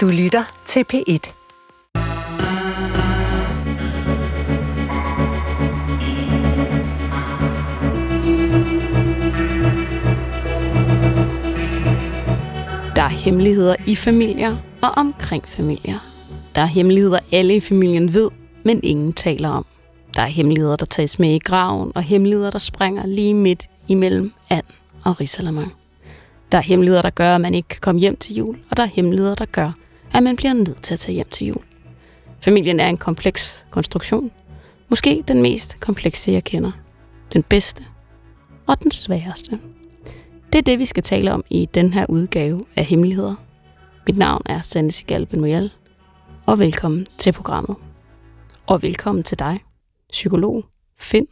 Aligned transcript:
Du 0.00 0.08
lytter 0.08 0.44
til 0.66 0.84
P1. 0.92 1.32
Der 12.96 13.02
er 13.02 13.08
hemmeligheder 13.08 13.76
i 13.86 13.96
familier 13.96 14.56
og 14.82 14.90
omkring 14.90 15.48
familier. 15.48 15.98
Der 16.54 16.60
er 16.60 16.66
hemmeligheder, 16.66 17.18
alle 17.32 17.56
i 17.56 17.60
familien 17.60 18.14
ved, 18.14 18.30
men 18.64 18.80
ingen 18.82 19.12
taler 19.12 19.48
om. 19.48 19.66
Der 20.16 20.22
er 20.22 20.26
hemmeligheder, 20.26 20.76
der 20.76 20.86
tages 20.86 21.18
med 21.18 21.34
i 21.34 21.38
graven, 21.38 21.92
og 21.94 22.02
hemmeligheder, 22.02 22.50
der 22.50 22.58
springer 22.58 23.06
lige 23.06 23.34
midt 23.34 23.68
imellem 23.88 24.32
and 24.50 24.64
og 25.04 25.20
risalamang. 25.20 25.72
Der 26.52 26.58
er 26.58 26.62
hemmeligheder, 26.62 27.02
der 27.02 27.10
gør, 27.10 27.34
at 27.34 27.40
man 27.40 27.54
ikke 27.54 27.68
kan 27.68 27.80
komme 27.80 28.00
hjem 28.00 28.16
til 28.16 28.34
jul, 28.34 28.56
og 28.70 28.76
der 28.76 28.82
er 28.82 28.86
hemmeligheder, 28.86 29.34
der 29.34 29.44
gør, 29.44 29.72
at 30.14 30.22
man 30.22 30.36
bliver 30.36 30.52
nødt 30.52 30.82
til 30.82 30.94
at 30.94 31.00
tage 31.00 31.14
hjem 31.14 31.28
til 31.30 31.46
jul. 31.46 31.64
Familien 32.40 32.80
er 32.80 32.88
en 32.88 32.96
kompleks 32.96 33.64
konstruktion. 33.70 34.30
Måske 34.88 35.24
den 35.28 35.42
mest 35.42 35.80
komplekse, 35.80 36.32
jeg 36.32 36.44
kender. 36.44 36.72
Den 37.32 37.42
bedste 37.42 37.84
og 38.66 38.82
den 38.82 38.90
sværeste. 38.90 39.58
Det 40.52 40.58
er 40.58 40.62
det, 40.62 40.78
vi 40.78 40.84
skal 40.84 41.02
tale 41.02 41.32
om 41.32 41.44
i 41.50 41.68
den 41.74 41.92
her 41.92 42.06
udgave 42.08 42.64
af 42.76 42.84
Hemmeligheder. 42.84 43.34
Mit 44.06 44.18
navn 44.18 44.42
er 44.46 44.60
Sanne 44.60 44.92
Sigal 44.92 45.26
Benoyal, 45.26 45.70
og 46.46 46.58
velkommen 46.58 47.06
til 47.18 47.32
programmet. 47.32 47.76
Og 48.66 48.82
velkommen 48.82 49.24
til 49.24 49.38
dig, 49.38 49.60
psykolog 50.10 50.64
Finn 50.98 51.26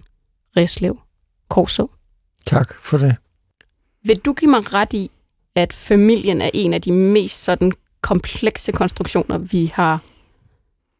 Reslev 0.57 0.99
Korså. 1.49 1.87
Tak 2.47 2.75
for 2.83 2.99
det. 2.99 3.17
Vil 4.05 4.17
du 4.17 4.33
give 4.33 4.51
mig 4.51 4.75
ret 4.75 4.93
i, 4.93 5.11
at 5.55 5.73
familien 5.73 6.41
er 6.41 6.51
en 6.55 6.75
af 6.75 6.83
de 6.83 6.93
mest 6.93 7.45
sådan 7.45 7.73
komplekse 8.01 8.73
konstruktioner, 8.73 9.39
vi 9.39 9.73
har 9.75 9.99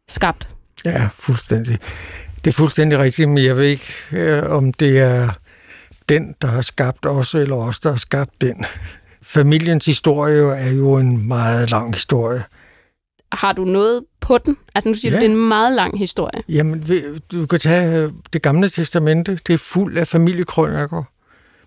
skabt? 0.07 0.49
Ja, 0.85 1.09
fuldstændig. 1.13 1.77
Det 2.45 2.51
er 2.51 2.55
fuldstændig 2.55 2.99
rigtigt, 2.99 3.29
men 3.29 3.43
jeg 3.43 3.57
ved 3.57 3.65
ikke, 3.65 3.93
øh, 4.11 4.43
om 4.49 4.73
det 4.73 4.99
er 4.99 5.29
den, 6.09 6.35
der 6.41 6.47
har 6.47 6.61
skabt 6.61 7.05
os, 7.05 7.35
eller 7.35 7.55
os, 7.55 7.79
der 7.79 7.89
har 7.89 7.97
skabt 7.97 8.41
den. 8.41 8.65
Familiens 9.21 9.85
historie 9.85 10.55
er 10.55 10.73
jo 10.73 10.97
en 10.97 11.27
meget 11.27 11.69
lang 11.69 11.93
historie. 11.93 12.43
Har 13.31 13.53
du 13.53 13.65
noget 13.65 14.03
på 14.19 14.37
den? 14.37 14.57
Altså 14.75 14.89
nu 14.89 14.93
siger 14.93 15.11
ja. 15.11 15.17
du, 15.17 15.21
det 15.21 15.29
er 15.29 15.35
en 15.35 15.47
meget 15.47 15.75
lang 15.75 15.99
historie. 15.99 16.43
Jamen, 16.49 16.83
du 17.31 17.45
kan 17.45 17.59
tage 17.59 17.95
øh, 17.95 18.11
det 18.33 18.41
gamle 18.41 18.69
testamente. 18.69 19.39
Det 19.47 19.53
er 19.53 19.57
fuld 19.57 19.97
af 19.97 20.07
familiekrøniker 20.07 21.03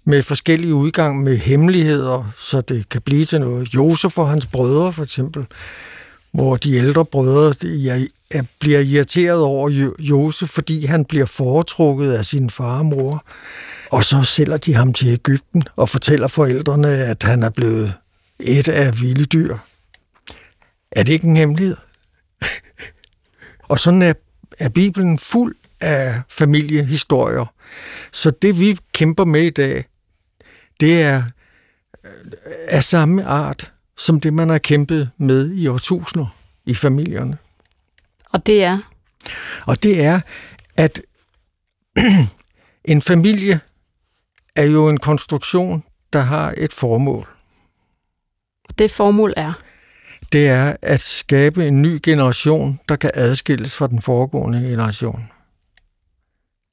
med 0.05 0.22
forskellige 0.22 0.75
udgang 0.75 1.22
med 1.22 1.36
hemmeligheder, 1.36 2.33
så 2.39 2.61
det 2.61 2.89
kan 2.89 3.03
blive 3.03 3.25
til 3.25 3.41
noget. 3.41 3.75
Josef 3.75 4.19
og 4.19 4.28
hans 4.28 4.47
brødre 4.47 4.92
for 4.92 5.03
eksempel, 5.03 5.47
hvor 6.33 6.56
de 6.56 6.75
ældre 6.75 7.05
brødre 7.05 7.53
de 7.53 7.84
jeg 7.86 8.08
bliver 8.61 8.80
irriteret 8.80 9.41
over 9.41 9.91
Josef, 9.98 10.48
fordi 10.48 10.86
han 10.86 11.05
bliver 11.05 11.27
foretrukket 11.27 12.12
af 12.12 12.27
sin 12.27 12.50
far 12.50 12.78
og 12.78 12.86
mor. 12.86 13.25
Og 13.91 14.05
så 14.05 14.23
sælger 14.23 14.56
de 14.56 14.75
ham 14.75 14.92
til 14.92 15.08
Ægypten 15.08 15.62
og 15.77 15.89
fortæller 15.89 16.27
forældrene, 16.28 16.89
at 16.89 17.23
han 17.23 17.42
er 17.42 17.50
blevet 17.50 17.95
et 18.41 18.69
af 18.69 19.00
vilde 19.00 19.25
dyr. 19.25 19.56
Er 20.92 21.03
det 21.03 21.12
ikke 21.12 21.27
en 21.27 21.36
hemmelighed? 21.36 21.77
og 23.70 23.78
sådan 23.78 24.03
er, 24.03 24.14
er 24.58 24.69
Bibelen 24.69 25.19
fuld 25.19 25.55
af 25.80 26.20
familiehistorier. 26.30 27.55
Så 28.12 28.30
det 28.30 28.61
vi 28.61 28.78
kæmper 28.92 29.25
med 29.25 29.42
i 29.42 29.50
dag, 29.50 29.84
det 30.80 31.02
er 31.02 31.22
af 32.68 32.84
samme 32.84 33.24
art 33.24 33.72
som 33.96 34.20
det, 34.20 34.32
man 34.32 34.48
har 34.48 34.58
kæmpet 34.58 35.10
med 35.18 35.52
i 35.54 35.66
årtusinder 35.66 36.26
i 36.66 36.74
familierne. 36.74 37.38
Og 38.30 38.46
det 38.46 38.64
er? 38.64 38.78
Og 39.66 39.82
det 39.82 40.04
er, 40.04 40.20
at 40.76 41.02
en 42.84 43.02
familie 43.02 43.61
er 44.56 44.64
jo 44.64 44.88
en 44.88 44.98
konstruktion, 44.98 45.84
der 46.12 46.20
har 46.20 46.55
et 46.56 46.72
formål. 46.72 47.27
Det 48.78 48.90
formål 48.90 49.34
er? 49.36 49.52
Det 50.32 50.48
er 50.48 50.77
at 50.82 51.00
skabe 51.00 51.66
en 51.66 51.82
ny 51.82 52.00
generation, 52.02 52.80
der 52.88 52.96
kan 52.96 53.11
adskilles 53.14 53.77
fra 53.77 53.86
den 53.86 54.02
foregående 54.02 54.61
generation. 54.61 55.31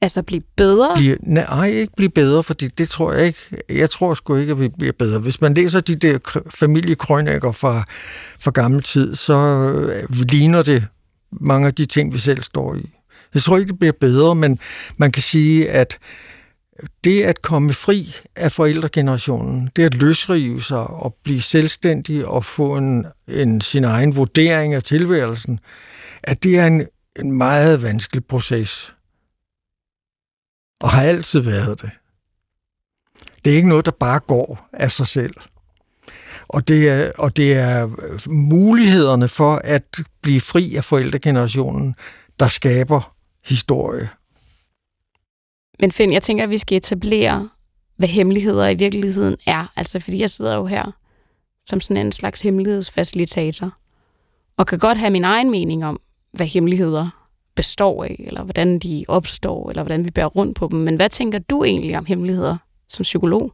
Altså 0.01 0.23
blive 0.23 0.41
bedre? 0.55 0.95
Blive, 0.95 1.17
nej, 1.21 1.67
ikke 1.67 1.93
blive 1.95 2.09
bedre, 2.09 2.43
fordi 2.43 2.67
det 2.67 2.89
tror 2.89 3.13
jeg 3.13 3.25
ikke. 3.25 3.39
Jeg 3.69 3.89
tror 3.89 4.13
sgu 4.13 4.35
ikke, 4.35 4.51
at 4.51 4.59
vi 4.59 4.67
bliver 4.67 4.93
bedre. 4.99 5.19
Hvis 5.19 5.41
man 5.41 5.53
læser 5.53 5.79
de 5.79 5.95
der 5.95 6.41
familiekrønækker 6.49 7.51
fra, 7.51 7.83
fra 8.39 8.51
gammel 8.51 8.81
tid, 8.81 9.15
så 9.15 9.35
øh, 9.35 10.19
ligner 10.19 10.61
det 10.61 10.85
mange 11.31 11.67
af 11.67 11.75
de 11.75 11.85
ting, 11.85 12.13
vi 12.13 12.19
selv 12.19 12.43
står 12.43 12.75
i. 12.75 12.89
Jeg 13.33 13.41
tror 13.41 13.57
ikke, 13.57 13.69
det 13.69 13.79
bliver 13.79 13.93
bedre, 13.99 14.35
men 14.35 14.59
man 14.97 15.11
kan 15.11 15.23
sige, 15.23 15.69
at 15.69 15.97
det 17.03 17.23
at 17.23 17.41
komme 17.41 17.73
fri 17.73 18.15
af 18.35 18.51
forældregenerationen, 18.51 19.69
det 19.75 19.83
at 19.83 19.93
løsrive 19.93 20.61
sig 20.61 20.88
og 20.88 21.15
blive 21.23 21.41
selvstændig 21.41 22.25
og 22.25 22.45
få 22.45 22.77
en, 22.77 23.05
en 23.27 23.61
sin 23.61 23.83
egen 23.83 24.15
vurdering 24.15 24.73
af 24.73 24.83
tilværelsen, 24.83 25.59
at 26.23 26.43
det 26.43 26.57
er 26.57 26.67
en, 26.67 26.85
en 27.19 27.31
meget 27.31 27.83
vanskelig 27.83 28.25
proces. 28.25 28.93
Og 30.81 30.90
har 30.90 31.03
altid 31.03 31.40
været 31.40 31.81
det. 31.81 31.90
Det 33.45 33.51
er 33.51 33.56
ikke 33.56 33.69
noget, 33.69 33.85
der 33.85 33.91
bare 33.91 34.19
går 34.19 34.69
af 34.73 34.91
sig 34.91 35.07
selv. 35.07 35.34
Og 36.47 36.67
det 36.67 36.90
er, 36.90 37.12
og 37.17 37.38
det 37.38 37.53
er 37.53 37.90
øh, 38.01 38.31
mulighederne 38.31 39.28
for 39.28 39.56
at 39.56 39.97
blive 40.22 40.41
fri 40.41 40.75
af 40.75 40.84
forældregenerationen, 40.84 41.95
der 42.39 42.47
skaber 42.47 43.16
historie. 43.45 44.09
Men 45.79 45.91
Finn, 45.91 46.13
jeg 46.13 46.23
tænker, 46.23 46.44
at 46.44 46.50
vi 46.50 46.57
skal 46.57 46.78
etablere, 46.78 47.50
hvad 47.97 48.07
hemmeligheder 48.07 48.69
i 48.69 48.75
virkeligheden 48.75 49.38
er. 49.45 49.72
Altså, 49.75 50.00
fordi 50.00 50.19
jeg 50.19 50.29
sidder 50.29 50.56
jo 50.56 50.66
her 50.66 50.91
som 51.66 51.79
sådan 51.79 52.06
en 52.06 52.12
slags 52.12 52.41
hemmelighedsfacilitator, 52.41 53.78
og 54.57 54.68
kan 54.68 54.79
godt 54.79 54.97
have 54.97 55.12
min 55.12 55.23
egen 55.23 55.51
mening 55.51 55.85
om, 55.85 56.00
hvad 56.34 56.45
hemmeligheder 56.45 57.19
består 57.59 58.03
af, 58.03 58.25
eller 58.27 58.43
hvordan 58.43 58.79
de 58.79 59.05
opstår, 59.07 59.69
eller 59.69 59.83
hvordan 59.83 60.05
vi 60.05 60.11
bærer 60.11 60.27
rundt 60.27 60.57
på 60.57 60.67
dem. 60.71 60.79
Men 60.79 60.95
hvad 60.95 61.09
tænker 61.09 61.39
du 61.39 61.63
egentlig 61.63 61.97
om 61.97 62.05
hemmeligheder 62.05 62.57
som 62.87 63.03
psykolog? 63.03 63.53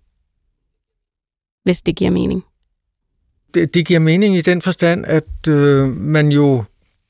Hvis 1.64 1.82
det 1.82 1.96
giver 1.96 2.12
mening. 2.12 2.44
Det, 3.54 3.74
det 3.74 3.86
giver 3.86 4.00
mening 4.00 4.38
i 4.38 4.42
den 4.42 4.62
forstand, 4.62 5.06
at 5.06 5.48
øh, 5.48 5.88
man 5.88 6.32
jo 6.32 6.64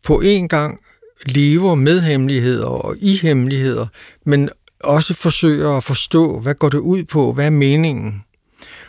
på 0.03 0.21
en 0.21 0.47
gang 0.47 0.79
lever 1.25 1.75
med 1.75 2.01
hemmeligheder 2.01 2.65
og 2.65 2.95
i 2.99 3.17
hemmeligheder, 3.17 3.87
men 4.25 4.49
også 4.83 5.13
forsøger 5.13 5.77
at 5.77 5.83
forstå, 5.83 6.39
hvad 6.39 6.55
går 6.55 6.69
det 6.69 6.77
ud 6.77 7.03
på, 7.03 7.33
hvad 7.33 7.45
er 7.45 7.49
meningen. 7.49 8.23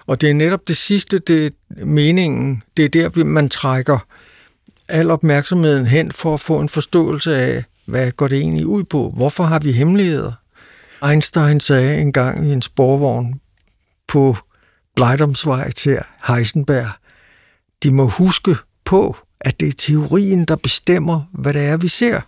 Og 0.06 0.20
det 0.20 0.30
er 0.30 0.34
netop 0.34 0.68
det 0.68 0.76
sidste, 0.76 1.18
det 1.18 1.46
er 1.46 1.84
meningen, 1.84 2.62
det 2.76 2.84
er 2.84 2.88
der, 2.88 3.24
man 3.24 3.48
trækker 3.48 3.98
al 4.88 5.10
opmærksomheden 5.10 5.86
hen 5.86 6.12
for 6.12 6.34
at 6.34 6.40
få 6.40 6.60
en 6.60 6.68
forståelse 6.68 7.36
af, 7.36 7.64
hvad 7.86 8.12
går 8.12 8.28
det 8.28 8.38
egentlig 8.38 8.66
ud 8.66 8.84
på? 8.84 9.12
Hvorfor 9.16 9.44
har 9.44 9.58
vi 9.58 9.72
hemmeligheder? 9.72 10.32
Einstein 11.10 11.60
sagde 11.60 12.00
engang 12.00 12.48
i 12.48 12.52
en 12.52 12.62
sporvogn 12.62 13.40
på 14.08 14.36
Blejdomsvej 14.96 15.70
til 15.70 15.98
Heisenberg, 16.28 16.90
de 17.82 17.90
må 17.90 18.06
huske 18.06 18.56
på, 18.84 19.16
at 19.40 19.60
det 19.60 19.68
er 19.68 19.72
teorien, 19.72 20.44
der 20.44 20.56
bestemmer, 20.56 21.22
hvad 21.32 21.54
det 21.54 21.62
er, 21.62 21.76
vi 21.76 21.88
ser. 21.88 22.20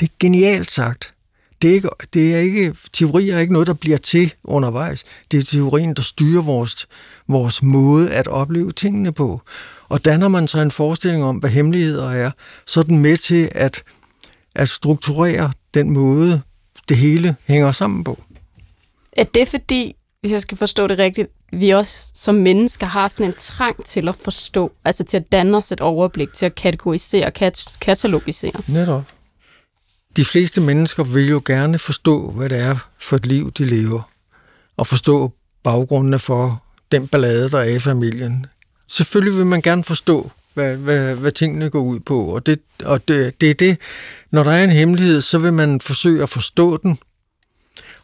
Det 0.00 0.08
er 0.08 0.14
genialt 0.18 0.70
sagt 0.70 1.14
det 1.62 1.70
er, 1.70 1.74
ikke, 1.74 1.88
det 2.14 2.34
er 2.34 2.38
ikke, 2.38 2.74
teori 2.92 3.30
er 3.30 3.38
ikke 3.38 3.52
noget, 3.52 3.68
der 3.68 3.74
bliver 3.74 3.98
til 3.98 4.34
undervejs. 4.44 5.04
Det 5.30 5.38
er 5.38 5.42
teorien, 5.42 5.94
der 5.94 6.02
styrer 6.02 6.42
vores, 6.42 6.86
vores 7.28 7.62
måde 7.62 8.10
at 8.10 8.26
opleve 8.26 8.72
tingene 8.72 9.12
på. 9.12 9.42
Og 9.88 10.04
danner 10.04 10.28
man 10.28 10.48
sig 10.48 10.62
en 10.62 10.70
forestilling 10.70 11.24
om, 11.24 11.36
hvad 11.36 11.50
hemmeligheder 11.50 12.10
er, 12.10 12.30
så 12.66 12.80
er 12.80 12.84
den 12.84 12.98
med 12.98 13.16
til 13.16 13.48
at, 13.54 13.82
at 14.54 14.68
strukturere 14.68 15.52
den 15.74 15.90
måde, 15.90 16.42
det 16.88 16.96
hele 16.96 17.36
hænger 17.44 17.72
sammen 17.72 18.04
på. 18.04 18.22
Er 19.12 19.24
det 19.24 19.48
fordi, 19.48 19.96
hvis 20.20 20.32
jeg 20.32 20.40
skal 20.40 20.58
forstå 20.58 20.86
det 20.86 20.98
rigtigt, 20.98 21.28
vi 21.52 21.70
også 21.70 22.12
som 22.14 22.34
mennesker 22.34 22.86
har 22.86 23.08
sådan 23.08 23.26
en 23.26 23.34
trang 23.38 23.84
til 23.84 24.08
at 24.08 24.14
forstå, 24.14 24.72
altså 24.84 25.04
til 25.04 25.16
at 25.16 25.32
danne 25.32 25.58
os 25.58 25.72
et 25.72 25.80
overblik, 25.80 26.32
til 26.32 26.46
at 26.46 26.54
kategorisere 26.54 27.26
og 27.26 27.32
kat- 27.32 27.76
katalogisere? 27.80 28.52
Netop 28.68 29.04
de 30.16 30.24
fleste 30.24 30.60
mennesker 30.60 31.04
vil 31.04 31.28
jo 31.28 31.42
gerne 31.46 31.78
forstå, 31.78 32.30
hvad 32.30 32.48
det 32.48 32.60
er 32.60 32.88
for 33.00 33.16
et 33.16 33.26
liv, 33.26 33.52
de 33.52 33.64
lever, 33.64 34.10
og 34.76 34.86
forstå 34.86 35.32
baggrundene 35.62 36.18
for 36.18 36.62
den 36.92 37.08
ballade, 37.08 37.50
der 37.50 37.58
er 37.58 37.76
i 37.76 37.78
familien. 37.78 38.46
Selvfølgelig 38.88 39.38
vil 39.38 39.46
man 39.46 39.62
gerne 39.62 39.84
forstå, 39.84 40.30
hvad, 40.54 40.76
hvad, 40.76 41.14
hvad 41.14 41.32
tingene 41.32 41.70
går 41.70 41.80
ud 41.80 42.00
på, 42.00 42.24
og, 42.24 42.46
det, 42.46 42.60
og 42.84 43.08
det, 43.08 43.40
det 43.40 43.50
er 43.50 43.54
det, 43.54 43.78
når 44.30 44.42
der 44.44 44.50
er 44.50 44.64
en 44.64 44.70
hemmelighed, 44.70 45.20
så 45.20 45.38
vil 45.38 45.52
man 45.52 45.80
forsøge 45.80 46.22
at 46.22 46.28
forstå 46.28 46.76
den, 46.76 46.98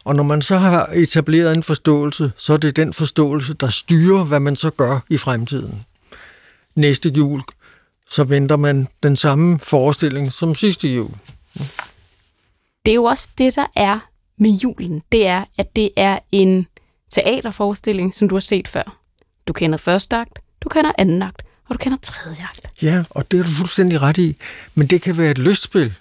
og 0.03 0.15
når 0.15 0.23
man 0.23 0.41
så 0.41 0.57
har 0.57 0.89
etableret 0.93 1.53
en 1.53 1.63
forståelse, 1.63 2.31
så 2.37 2.53
er 2.53 2.57
det 2.57 2.75
den 2.75 2.93
forståelse, 2.93 3.53
der 3.53 3.69
styrer, 3.69 4.23
hvad 4.23 4.39
man 4.39 4.55
så 4.55 4.69
gør 4.69 4.99
i 5.09 5.17
fremtiden. 5.17 5.85
næste 6.75 7.09
jul, 7.09 7.41
så 8.09 8.23
venter 8.23 8.55
man 8.55 8.87
den 9.03 9.15
samme 9.15 9.59
forestilling 9.59 10.33
som 10.33 10.55
sidste 10.55 10.87
jul. 10.87 11.11
Det 12.85 12.91
er 12.91 12.95
jo 12.95 13.03
også 13.03 13.29
det, 13.37 13.55
der 13.55 13.65
er 13.75 13.99
med 14.37 14.49
julen. 14.49 15.03
Det 15.11 15.27
er, 15.27 15.43
at 15.57 15.75
det 15.75 15.89
er 15.95 16.19
en 16.31 16.67
teaterforestilling, 17.11 18.13
som 18.13 18.29
du 18.29 18.35
har 18.35 18.39
set 18.39 18.67
før. 18.67 18.97
Du 19.47 19.53
kender 19.53 19.77
første 19.77 20.15
akt, 20.15 20.39
du 20.63 20.69
kender 20.69 20.91
anden 20.97 21.21
akt, 21.21 21.41
og 21.67 21.73
du 21.73 21.77
kender 21.77 21.97
tredje 22.01 22.47
akt. 22.49 22.67
Ja, 22.81 23.03
og 23.09 23.31
det 23.31 23.39
er 23.39 23.43
du 23.43 23.49
fuldstændig 23.49 24.01
ret 24.01 24.17
i. 24.17 24.37
Men 24.75 24.87
det 24.87 25.01
kan 25.01 25.17
være 25.17 25.31
et 25.31 25.37
lystspil 25.37 25.93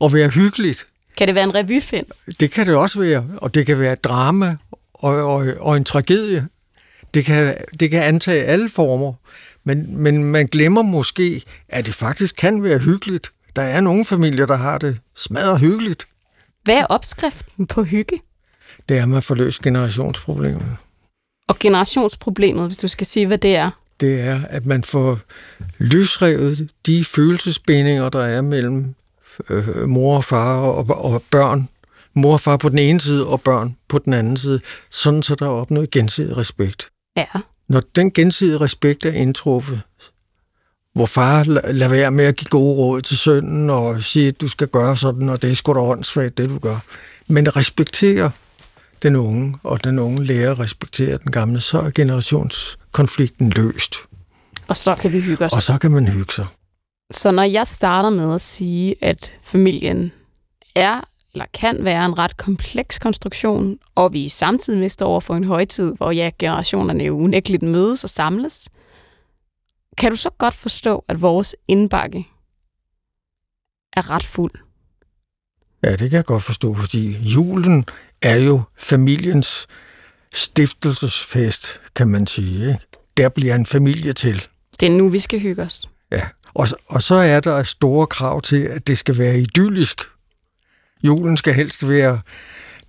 og 0.00 0.12
være 0.12 0.28
hyggeligt. 0.28 0.86
Kan 1.16 1.28
det 1.28 1.34
være 1.34 1.44
en 1.44 1.54
revyfilm? 1.54 2.06
Det 2.40 2.50
kan 2.50 2.66
det 2.66 2.74
også 2.74 3.00
være, 3.00 3.26
og 3.36 3.54
det 3.54 3.66
kan 3.66 3.80
være 3.80 3.92
et 3.92 4.04
drama 4.04 4.56
og, 4.94 5.34
og, 5.34 5.46
og 5.60 5.76
en 5.76 5.84
tragedie. 5.84 6.48
Det 7.14 7.24
kan, 7.24 7.54
det 7.80 7.90
kan 7.90 8.02
antage 8.02 8.44
alle 8.44 8.68
former, 8.68 9.12
men, 9.64 9.96
men 9.96 10.24
man 10.24 10.46
glemmer 10.46 10.82
måske, 10.82 11.42
at 11.68 11.86
det 11.86 11.94
faktisk 11.94 12.36
kan 12.36 12.62
være 12.62 12.78
hyggeligt. 12.78 13.32
Der 13.56 13.62
er 13.62 13.80
nogle 13.80 14.04
familier, 14.04 14.46
der 14.46 14.56
har 14.56 14.78
det 14.78 14.98
smadret 15.16 15.60
hyggeligt. 15.60 16.06
Hvad 16.64 16.74
er 16.74 16.86
opskriften 16.86 17.66
på 17.66 17.82
hygge? 17.82 18.20
Det 18.88 18.98
er, 18.98 19.02
at 19.02 19.08
man 19.08 19.22
får 19.22 19.34
løst 19.34 19.62
generationsproblemet. 19.62 20.76
Og 21.48 21.58
generationsproblemet, 21.58 22.66
hvis 22.66 22.78
du 22.78 22.88
skal 22.88 23.06
sige, 23.06 23.26
hvad 23.26 23.38
det 23.38 23.56
er? 23.56 23.70
Det 24.00 24.20
er, 24.20 24.40
at 24.48 24.66
man 24.66 24.82
får 24.82 25.18
løsrevet 25.78 26.68
de 26.86 27.04
følelsesbindinger, 27.04 28.08
der 28.08 28.24
er 28.24 28.42
mellem 28.42 28.94
øh, 29.50 29.88
mor 29.88 30.16
og 30.16 30.24
far 30.24 30.56
og, 30.56 31.04
og 31.04 31.22
børn. 31.30 31.68
Mor 32.14 32.32
og 32.32 32.40
far 32.40 32.56
på 32.56 32.68
den 32.68 32.78
ene 32.78 33.00
side, 33.00 33.26
og 33.26 33.40
børn 33.40 33.76
på 33.88 33.98
den 33.98 34.12
anden 34.12 34.36
side. 34.36 34.60
Sådan 34.90 35.22
så 35.22 35.34
der 35.34 35.46
er 35.46 35.50
opnået 35.50 35.90
gensidig 35.90 36.36
respekt. 36.36 36.88
Ja. 37.16 37.26
Når 37.68 37.82
den 37.96 38.10
gensidige 38.10 38.60
respekt 38.60 39.04
er 39.04 39.12
indtruffet, 39.12 39.80
hvor 40.94 41.06
far 41.06 41.44
lader 41.44 41.88
være 41.88 42.10
med 42.10 42.24
at 42.24 42.36
give 42.36 42.48
gode 42.48 42.76
råd 42.76 43.00
til 43.00 43.18
sønnen 43.18 43.70
og 43.70 44.02
sige, 44.02 44.28
at 44.28 44.40
du 44.40 44.48
skal 44.48 44.68
gøre 44.68 44.96
sådan, 44.96 45.28
og 45.28 45.42
det 45.42 45.50
er 45.50 45.54
sgu 45.54 45.74
da 45.74 45.78
åndssvagt, 45.78 46.38
det 46.38 46.48
du 46.48 46.58
gør. 46.58 46.78
Men 47.28 47.56
respektere 47.56 48.30
den 49.02 49.16
unge, 49.16 49.58
og 49.62 49.84
den 49.84 49.98
unge 49.98 50.24
lærer 50.24 50.50
at 50.50 50.58
respektere 50.58 51.18
den 51.18 51.32
gamle, 51.32 51.60
så 51.60 51.80
er 51.80 51.90
generationskonflikten 51.90 53.50
løst. 53.50 53.94
Og 54.68 54.76
så 54.76 54.94
kan 54.94 55.12
vi 55.12 55.20
hygge 55.20 55.44
os. 55.44 55.52
Og 55.52 55.62
så 55.62 55.78
kan 55.78 55.90
man 55.90 56.08
hygge 56.08 56.32
sig. 56.32 56.46
Så 57.10 57.30
når 57.30 57.42
jeg 57.42 57.68
starter 57.68 58.10
med 58.10 58.34
at 58.34 58.40
sige, 58.40 58.94
at 59.00 59.32
familien 59.42 60.12
er 60.74 61.00
eller 61.34 61.46
kan 61.54 61.84
være 61.84 62.06
en 62.06 62.18
ret 62.18 62.36
kompleks 62.36 62.98
konstruktion, 62.98 63.78
og 63.94 64.12
vi 64.12 64.28
samtidig 64.28 64.90
står 64.90 65.06
over 65.06 65.20
for 65.20 65.34
en 65.34 65.44
højtid, 65.44 65.94
hvor 65.94 66.10
ja, 66.10 66.30
generationerne 66.38 67.04
jo 67.04 67.18
unægteligt 67.18 67.62
mødes 67.62 68.04
og 68.04 68.10
samles, 68.10 68.68
kan 69.98 70.10
du 70.10 70.16
så 70.16 70.30
godt 70.30 70.54
forstå, 70.54 71.04
at 71.08 71.22
vores 71.22 71.56
indbakke 71.68 72.26
er 73.92 74.10
ret 74.10 74.22
fuld? 74.22 74.52
Ja, 75.82 75.90
det 75.90 76.10
kan 76.10 76.16
jeg 76.16 76.24
godt 76.24 76.42
forstå, 76.42 76.74
fordi 76.74 77.16
julen 77.18 77.84
er 78.22 78.36
jo 78.36 78.62
familiens 78.78 79.66
stiftelsesfest, 80.34 81.80
kan 81.96 82.08
man 82.08 82.26
sige. 82.26 82.68
Ikke? 82.68 82.80
Der 83.16 83.28
bliver 83.28 83.54
en 83.54 83.66
familie 83.66 84.12
til. 84.12 84.46
Det 84.80 84.86
er 84.86 84.90
nu, 84.90 85.08
vi 85.08 85.18
skal 85.18 85.40
hygge 85.40 85.62
os. 85.62 85.88
Ja, 86.10 86.22
og, 86.54 86.68
og 86.86 87.02
så 87.02 87.14
er 87.14 87.40
der 87.40 87.62
store 87.62 88.06
krav 88.06 88.42
til, 88.42 88.62
at 88.62 88.86
det 88.86 88.98
skal 88.98 89.18
være 89.18 89.38
idyllisk. 89.38 90.00
Julen 91.04 91.36
skal 91.36 91.54
helst 91.54 91.88
være, 91.88 92.20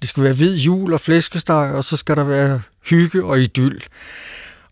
det 0.02 0.10
skal 0.10 0.24
være 0.24 0.34
hvid 0.34 0.56
jul 0.56 0.94
og 0.94 1.02
flæskesteg, 1.02 1.72
og 1.74 1.84
så 1.84 1.98
skal 1.98 2.16
der 2.16 2.24
være 2.24 2.62
hygge 2.86 3.24
og 3.24 3.40
idyll. 3.42 3.84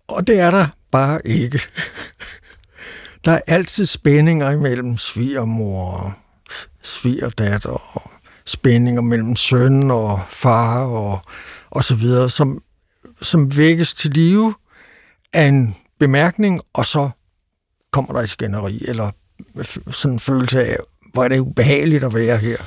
Og 0.08 0.28
det 0.28 0.40
er 0.40 0.52
der 0.52 0.68
bare 0.92 1.28
ikke. 1.28 1.62
Der 3.26 3.32
er 3.32 3.42
altid 3.48 3.86
spændinger 3.86 4.52
imellem 4.52 4.98
svigermor 4.98 5.92
og 5.92 6.14
svigerdatter, 6.82 7.98
og 7.98 8.12
spændinger 8.48 9.02
mellem 9.02 9.36
søn 9.36 9.92
og 9.92 10.20
far 10.30 10.86
og, 10.86 11.20
og 11.70 11.84
så 11.84 11.96
videre, 11.96 12.30
som, 12.30 12.62
som 13.22 13.58
vækkes 13.58 13.94
til 13.94 14.12
live 14.12 14.54
af 15.34 15.44
en 15.44 15.76
bemærkning, 16.00 16.62
og 16.74 16.86
så 16.86 17.10
kommer 17.92 18.14
der 18.14 18.22
et 18.22 18.30
skænderi, 18.30 18.82
eller 18.88 19.12
sådan 19.92 20.14
en 20.14 20.20
følelse 20.20 20.66
af, 20.66 20.78
hvor 21.14 21.24
er 21.24 21.28
det 21.28 21.40
ubehageligt 21.40 22.04
at 22.04 22.14
være 22.14 22.38
her. 22.38 22.58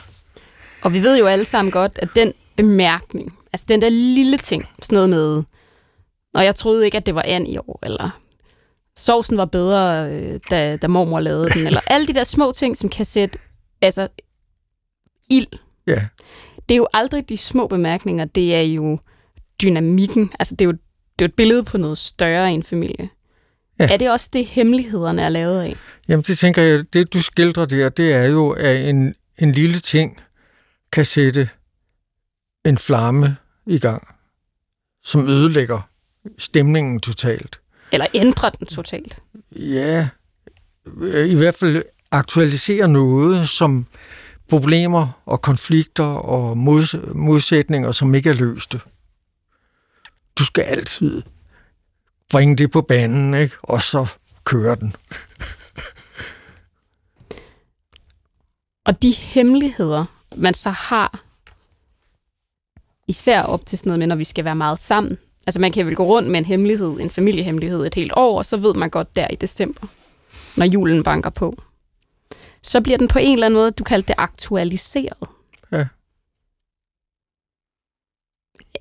Og 0.82 0.92
vi 0.92 1.02
ved 1.02 1.18
jo 1.18 1.26
alle 1.26 1.44
sammen 1.44 1.72
godt, 1.72 1.98
at 2.02 2.08
den 2.14 2.32
bemærkning, 2.56 3.32
altså 3.52 3.66
den 3.68 3.82
der 3.82 3.88
lille 3.88 4.38
ting, 4.38 4.64
sådan 4.82 4.94
noget 4.96 5.10
med, 5.10 5.42
og 6.34 6.44
jeg 6.44 6.54
troede 6.54 6.84
ikke, 6.84 6.96
at 6.96 7.06
det 7.06 7.14
var 7.14 7.24
and 7.26 7.48
i 7.48 7.58
år, 7.58 7.78
eller 7.82 8.20
sovsen 8.96 9.36
var 9.36 9.44
bedre, 9.44 10.10
øh, 10.10 10.40
da, 10.50 10.76
da 10.76 10.88
mormor 10.88 11.20
lavede 11.20 11.50
den, 11.50 11.66
eller 11.66 11.80
alle 11.86 12.06
de 12.06 12.14
der 12.14 12.24
små 12.24 12.52
ting, 12.52 12.76
som 12.76 12.88
kan 12.88 13.04
sætte 13.04 13.38
altså, 13.82 14.08
ild. 15.30 15.46
Ja. 15.90 16.06
Det 16.68 16.74
er 16.74 16.78
jo 16.78 16.88
aldrig 16.92 17.28
de 17.28 17.36
små 17.36 17.66
bemærkninger, 17.66 18.24
det 18.24 18.54
er 18.54 18.60
jo 18.60 18.98
dynamikken. 19.62 20.30
Altså, 20.38 20.54
det 20.54 20.64
er 20.64 20.66
jo, 20.66 20.72
det 20.72 20.78
er 21.18 21.22
jo 21.22 21.24
et 21.24 21.34
billede 21.34 21.64
på 21.64 21.78
noget 21.78 21.98
større 21.98 22.50
i 22.50 22.54
en 22.54 22.62
familie. 22.62 23.08
Ja. 23.78 23.88
Er 23.92 23.96
det 23.96 24.10
også 24.10 24.30
det, 24.32 24.46
hemmelighederne 24.46 25.22
er 25.22 25.28
lavet 25.28 25.62
af? 25.62 25.76
Jamen, 26.08 26.24
det 26.26 26.38
tænker 26.38 26.62
jeg, 26.62 26.84
det 26.92 27.12
du 27.12 27.22
skildrer 27.22 27.64
der, 27.64 27.88
det 27.88 28.12
er 28.12 28.24
jo, 28.24 28.50
at 28.50 28.88
en, 28.88 29.14
en 29.38 29.52
lille 29.52 29.80
ting 29.80 30.20
kan 30.92 31.04
sætte 31.04 31.48
en 32.64 32.78
flamme 32.78 33.36
i 33.66 33.78
gang, 33.78 34.08
som 35.04 35.28
ødelægger 35.28 35.88
stemningen 36.38 37.00
totalt. 37.00 37.60
Eller 37.92 38.06
ændrer 38.14 38.50
den 38.50 38.66
totalt? 38.66 39.18
Ja, 39.56 40.08
i 41.26 41.34
hvert 41.34 41.56
fald 41.56 41.82
aktualisere 42.10 42.88
noget, 42.88 43.48
som 43.48 43.86
problemer 44.50 45.22
og 45.26 45.42
konflikter 45.42 46.04
og 46.04 46.56
mods- 46.56 47.14
modsætninger, 47.14 47.92
som 47.92 48.14
ikke 48.14 48.30
er 48.30 48.34
løste. 48.34 48.80
Du 50.38 50.44
skal 50.44 50.62
altid 50.62 51.22
bringe 52.30 52.56
det 52.56 52.70
på 52.70 52.82
banen, 52.82 53.34
ikke? 53.34 53.56
og 53.62 53.82
så 53.82 54.06
køre 54.44 54.76
den. 54.76 54.94
og 58.86 59.02
de 59.02 59.10
hemmeligheder, 59.12 60.04
man 60.36 60.54
så 60.54 60.70
har, 60.70 61.20
især 63.08 63.42
op 63.42 63.66
til 63.66 63.78
sådan 63.78 63.88
noget 63.88 63.98
med, 63.98 64.06
når 64.06 64.16
vi 64.16 64.24
skal 64.24 64.44
være 64.44 64.56
meget 64.56 64.78
sammen. 64.78 65.18
Altså 65.46 65.60
man 65.60 65.72
kan 65.72 65.86
vel 65.86 65.96
gå 65.96 66.04
rundt 66.04 66.30
med 66.30 66.38
en 66.38 66.44
hemmelighed, 66.44 67.00
en 67.00 67.10
familiehemmelighed 67.10 67.86
et 67.86 67.94
helt 67.94 68.12
år, 68.16 68.38
og 68.38 68.46
så 68.46 68.56
ved 68.56 68.74
man 68.74 68.90
godt 68.90 69.16
der 69.16 69.28
i 69.28 69.34
december, 69.34 69.86
når 70.56 70.66
julen 70.66 71.02
banker 71.02 71.30
på. 71.30 71.62
Så 72.62 72.80
bliver 72.80 72.98
den 72.98 73.08
på 73.08 73.18
en 73.18 73.32
eller 73.32 73.46
anden 73.46 73.60
måde, 73.60 73.70
du 73.70 73.84
kaldte 73.84 74.08
det 74.08 74.14
aktualiseret. 74.18 75.28
Ja. 75.72 75.86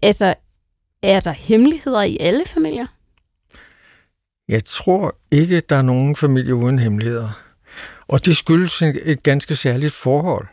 Altså, 0.01 0.35
er 1.01 1.19
der 1.19 1.31
hemmeligheder 1.31 2.01
i 2.01 2.17
alle 2.19 2.43
familier? 2.45 2.87
Jeg 4.47 4.63
tror 4.63 5.15
ikke, 5.31 5.59
der 5.59 5.75
er 5.75 5.81
nogen 5.81 6.15
familie 6.15 6.55
uden 6.55 6.79
hemmeligheder. 6.79 7.29
Og 8.07 8.25
det 8.25 8.37
skyldes 8.37 8.81
et 8.81 9.23
ganske 9.23 9.55
særligt 9.55 9.93
forhold, 9.93 10.47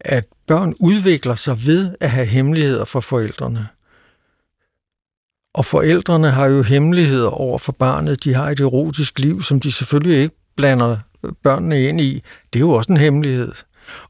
at 0.00 0.24
børn 0.46 0.74
udvikler 0.80 1.34
sig 1.34 1.66
ved 1.66 1.94
at 2.00 2.10
have 2.10 2.26
hemmeligheder 2.26 2.84
for 2.84 3.00
forældrene. 3.00 3.68
Og 5.54 5.64
forældrene 5.64 6.30
har 6.30 6.46
jo 6.46 6.62
hemmeligheder 6.62 7.28
over 7.28 7.58
for 7.58 7.72
barnet. 7.72 8.24
De 8.24 8.34
har 8.34 8.50
et 8.50 8.60
erotisk 8.60 9.18
liv, 9.18 9.42
som 9.42 9.60
de 9.60 9.72
selvfølgelig 9.72 10.22
ikke 10.22 10.36
blander 10.56 10.98
børnene 11.42 11.82
ind 11.82 12.00
i. 12.00 12.22
Det 12.52 12.58
er 12.58 12.60
jo 12.60 12.70
også 12.70 12.92
en 12.92 12.98
hemmelighed. 12.98 13.52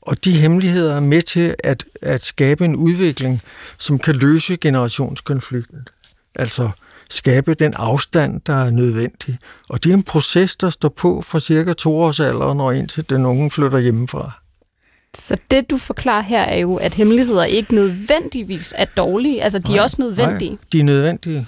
Og 0.00 0.24
de 0.24 0.32
hemmeligheder 0.32 0.96
er 0.96 1.00
med 1.00 1.22
til 1.22 1.54
at, 1.64 1.84
at 2.02 2.24
skabe 2.24 2.64
en 2.64 2.76
udvikling, 2.76 3.42
som 3.78 3.98
kan 3.98 4.14
løse 4.14 4.56
generationskonflikten. 4.56 5.88
Altså 6.34 6.70
skabe 7.10 7.54
den 7.54 7.74
afstand, 7.74 8.40
der 8.46 8.54
er 8.54 8.70
nødvendig. 8.70 9.38
Og 9.68 9.84
det 9.84 9.90
er 9.90 9.94
en 9.94 10.02
proces, 10.02 10.56
der 10.56 10.70
står 10.70 10.88
på 10.88 11.22
fra 11.22 11.40
cirka 11.40 11.72
to 11.72 11.98
års 11.98 12.20
alder, 12.20 12.54
når 12.54 12.72
indtil 12.72 13.10
den 13.10 13.26
unge 13.26 13.50
flytter 13.50 13.78
hjemmefra. 13.78 14.30
Så 15.14 15.36
det, 15.50 15.70
du 15.70 15.78
forklarer 15.78 16.22
her, 16.22 16.42
er 16.42 16.58
jo, 16.58 16.76
at 16.76 16.94
hemmeligheder 16.94 17.44
ikke 17.44 17.74
nødvendigvis 17.74 18.74
er 18.76 18.84
dårlige. 18.84 19.42
Altså, 19.42 19.58
de 19.58 19.70
nej, 19.70 19.78
er 19.78 19.82
også 19.82 19.96
nødvendige. 19.98 20.50
Nej, 20.50 20.58
de 20.72 20.80
er 20.80 20.84
nødvendige. 20.84 21.46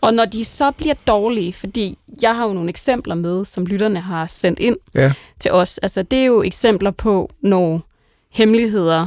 Og 0.00 0.14
når 0.14 0.24
de 0.24 0.44
så 0.44 0.70
bliver 0.70 0.94
dårlige, 1.06 1.52
fordi 1.52 1.98
jeg 2.22 2.36
har 2.36 2.46
jo 2.46 2.52
nogle 2.52 2.68
eksempler 2.68 3.14
med, 3.14 3.44
som 3.44 3.66
lytterne 3.66 4.00
har 4.00 4.26
sendt 4.26 4.58
ind 4.58 4.76
ja. 4.94 5.12
til 5.38 5.52
os. 5.52 5.78
Altså, 5.78 6.02
det 6.02 6.18
er 6.18 6.24
jo 6.24 6.42
eksempler 6.42 6.90
på, 6.90 7.30
når 7.40 7.82
hemmeligheder 8.30 9.06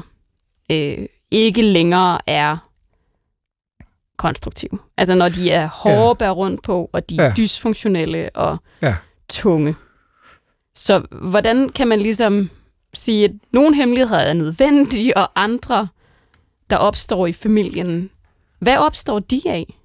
øh, 0.71 1.05
ikke 1.31 1.61
længere 1.61 2.19
er 2.27 2.57
konstruktive. 4.17 4.79
Altså, 4.97 5.15
når 5.15 5.29
de 5.29 5.51
er 5.51 5.67
hårde 5.67 6.25
ja. 6.25 6.31
rundt 6.31 6.63
på, 6.63 6.89
og 6.93 7.09
de 7.09 7.17
er 7.17 7.23
ja. 7.23 7.33
dysfunktionelle 7.37 8.29
og 8.35 8.57
ja. 8.81 8.95
tunge. 9.29 9.75
Så 10.75 11.01
hvordan 11.11 11.69
kan 11.69 11.87
man 11.87 11.99
ligesom 11.99 12.49
sige, 12.93 13.25
at 13.25 13.31
nogle 13.51 13.75
hemmeligheder 13.75 14.21
er 14.21 14.33
nødvendige, 14.33 15.17
og 15.17 15.31
andre, 15.35 15.87
der 16.69 16.77
opstår 16.77 17.27
i 17.27 17.33
familien, 17.33 18.09
hvad 18.59 18.77
opstår 18.77 19.19
de 19.19 19.41
af? 19.45 19.80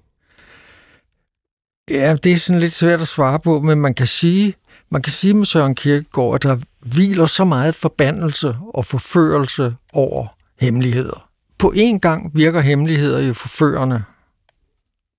Ja, 1.91 2.15
det 2.23 2.31
er 2.31 2.37
sådan 2.37 2.59
lidt 2.59 2.73
svært 2.73 3.01
at 3.01 3.07
svare 3.07 3.39
på, 3.39 3.59
men 3.59 3.79
man 3.81 3.93
kan 3.93 4.07
sige, 4.07 4.53
man 4.89 5.01
kan 5.01 5.13
sige 5.13 5.33
med 5.33 5.45
Søren 5.45 5.75
Kierkegaard, 5.75 6.35
at 6.35 6.43
der 6.43 6.57
hviler 6.79 7.25
så 7.25 7.43
meget 7.43 7.75
forbandelse 7.75 8.55
og 8.73 8.85
forførelse 8.85 9.75
over 9.93 10.27
hemmeligheder. 10.59 11.29
På 11.57 11.73
en 11.75 11.99
gang 11.99 12.31
virker 12.33 12.61
hemmeligheder 12.61 13.21
jo 13.21 13.33
forførende. 13.33 14.03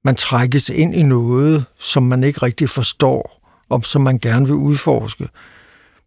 Man 0.04 0.14
trækkes 0.14 0.68
ind 0.68 0.94
i 0.94 1.02
noget, 1.02 1.64
som 1.78 2.02
man 2.02 2.25
ikke 2.25 2.42
rigtig 2.42 2.70
forstår, 2.70 3.50
og 3.68 3.84
som 3.84 4.02
man 4.02 4.18
gerne 4.18 4.46
vil 4.46 4.54
udforske. 4.54 5.28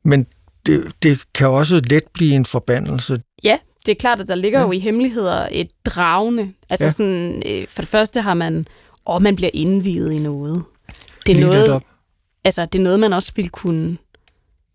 Men 0.03 0.27
det, 0.65 0.91
det 1.03 1.19
kan 1.33 1.47
også 1.47 1.81
let 1.89 2.03
blive 2.13 2.35
en 2.35 2.45
forbandelse. 2.45 3.21
Ja, 3.43 3.57
det 3.85 3.91
er 3.91 3.95
klart, 3.99 4.19
at 4.19 4.27
der 4.27 4.35
ligger 4.35 4.59
ja. 4.59 4.65
jo 4.65 4.71
i 4.71 4.79
hemmeligheder 4.79 5.47
et 5.51 5.69
dragende. 5.85 6.53
Altså 6.69 6.85
ja. 6.85 6.89
sådan, 6.89 7.43
øh, 7.45 7.67
for 7.69 7.81
det 7.81 7.89
første 7.89 8.21
har 8.21 8.33
man, 8.33 8.67
og 9.05 9.21
man 9.21 9.35
bliver 9.35 9.49
indvidet 9.53 10.11
i 10.11 10.19
noget. 10.19 10.63
Det 11.25 11.31
er 11.31 11.35
Lige 11.35 11.45
noget, 11.45 11.83
altså, 12.43 12.65
det 12.65 12.79
er 12.79 12.83
noget, 12.83 12.99
man 12.99 13.13
også 13.13 13.31
vil 13.35 13.49
kunne 13.49 13.97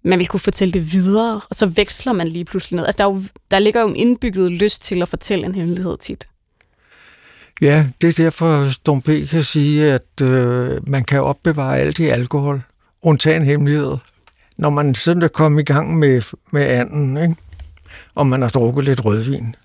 man 0.06 0.18
vil 0.18 0.26
kunne 0.26 0.40
fortælle 0.40 0.72
det 0.72 0.92
videre, 0.92 1.40
og 1.50 1.56
så 1.56 1.66
veksler 1.66 2.12
man 2.12 2.28
lige 2.28 2.44
pludselig 2.44 2.76
noget. 2.76 2.86
Altså, 2.86 2.98
der, 2.98 3.04
er 3.04 3.14
jo, 3.14 3.22
der 3.50 3.58
ligger 3.58 3.80
jo 3.80 3.88
en 3.88 3.96
indbygget 3.96 4.52
lyst 4.52 4.82
til 4.82 5.02
at 5.02 5.08
fortælle 5.08 5.46
en 5.46 5.54
hemmelighed 5.54 5.96
tit. 5.98 6.26
Ja, 7.60 7.86
det 8.00 8.08
er 8.08 8.24
derfor, 8.24 8.70
Storm 8.70 9.02
P. 9.02 9.28
kan 9.30 9.42
sige, 9.42 9.92
at 9.92 10.20
øh, 10.22 10.88
man 10.88 11.04
kan 11.04 11.22
opbevare 11.22 11.78
alt 11.78 11.98
i 11.98 12.06
alkohol, 12.06 12.62
undtagen 13.02 13.44
hemmeligheder. 13.44 13.98
Når 14.56 14.70
man 14.70 14.94
sådan 14.94 15.22
er 15.22 15.28
kommet 15.28 15.60
i 15.62 15.72
gang 15.72 15.98
med, 15.98 16.22
med 16.50 16.62
anden, 16.62 17.16
ikke? 17.16 17.36
og 18.14 18.26
man 18.26 18.42
har 18.42 18.48
drukket 18.48 18.84
lidt 18.84 19.04
rødvin, 19.04 19.56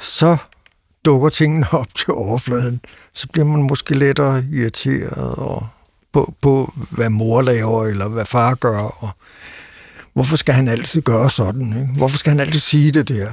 så 0.00 0.36
dukker 1.06 1.28
tingene 1.28 1.66
op 1.72 1.94
til 1.94 2.12
overfladen. 2.12 2.80
Så 3.12 3.28
bliver 3.32 3.46
man 3.46 3.62
måske 3.62 3.94
lettere 3.94 4.44
irriteret 4.52 5.34
og 5.38 5.66
på, 6.12 6.34
på, 6.40 6.72
hvad 6.90 7.10
mor 7.10 7.42
laver, 7.42 7.84
eller 7.84 8.08
hvad 8.08 8.24
far 8.24 8.54
gør, 8.54 8.78
og 8.78 9.10
hvorfor 10.12 10.36
skal 10.36 10.54
han 10.54 10.68
altid 10.68 11.02
gøre 11.02 11.30
sådan? 11.30 11.68
Ikke? 11.80 11.92
Hvorfor 11.96 12.18
skal 12.18 12.30
han 12.30 12.40
altid 12.40 12.60
sige 12.60 12.90
det 12.90 13.08
der? 13.08 13.32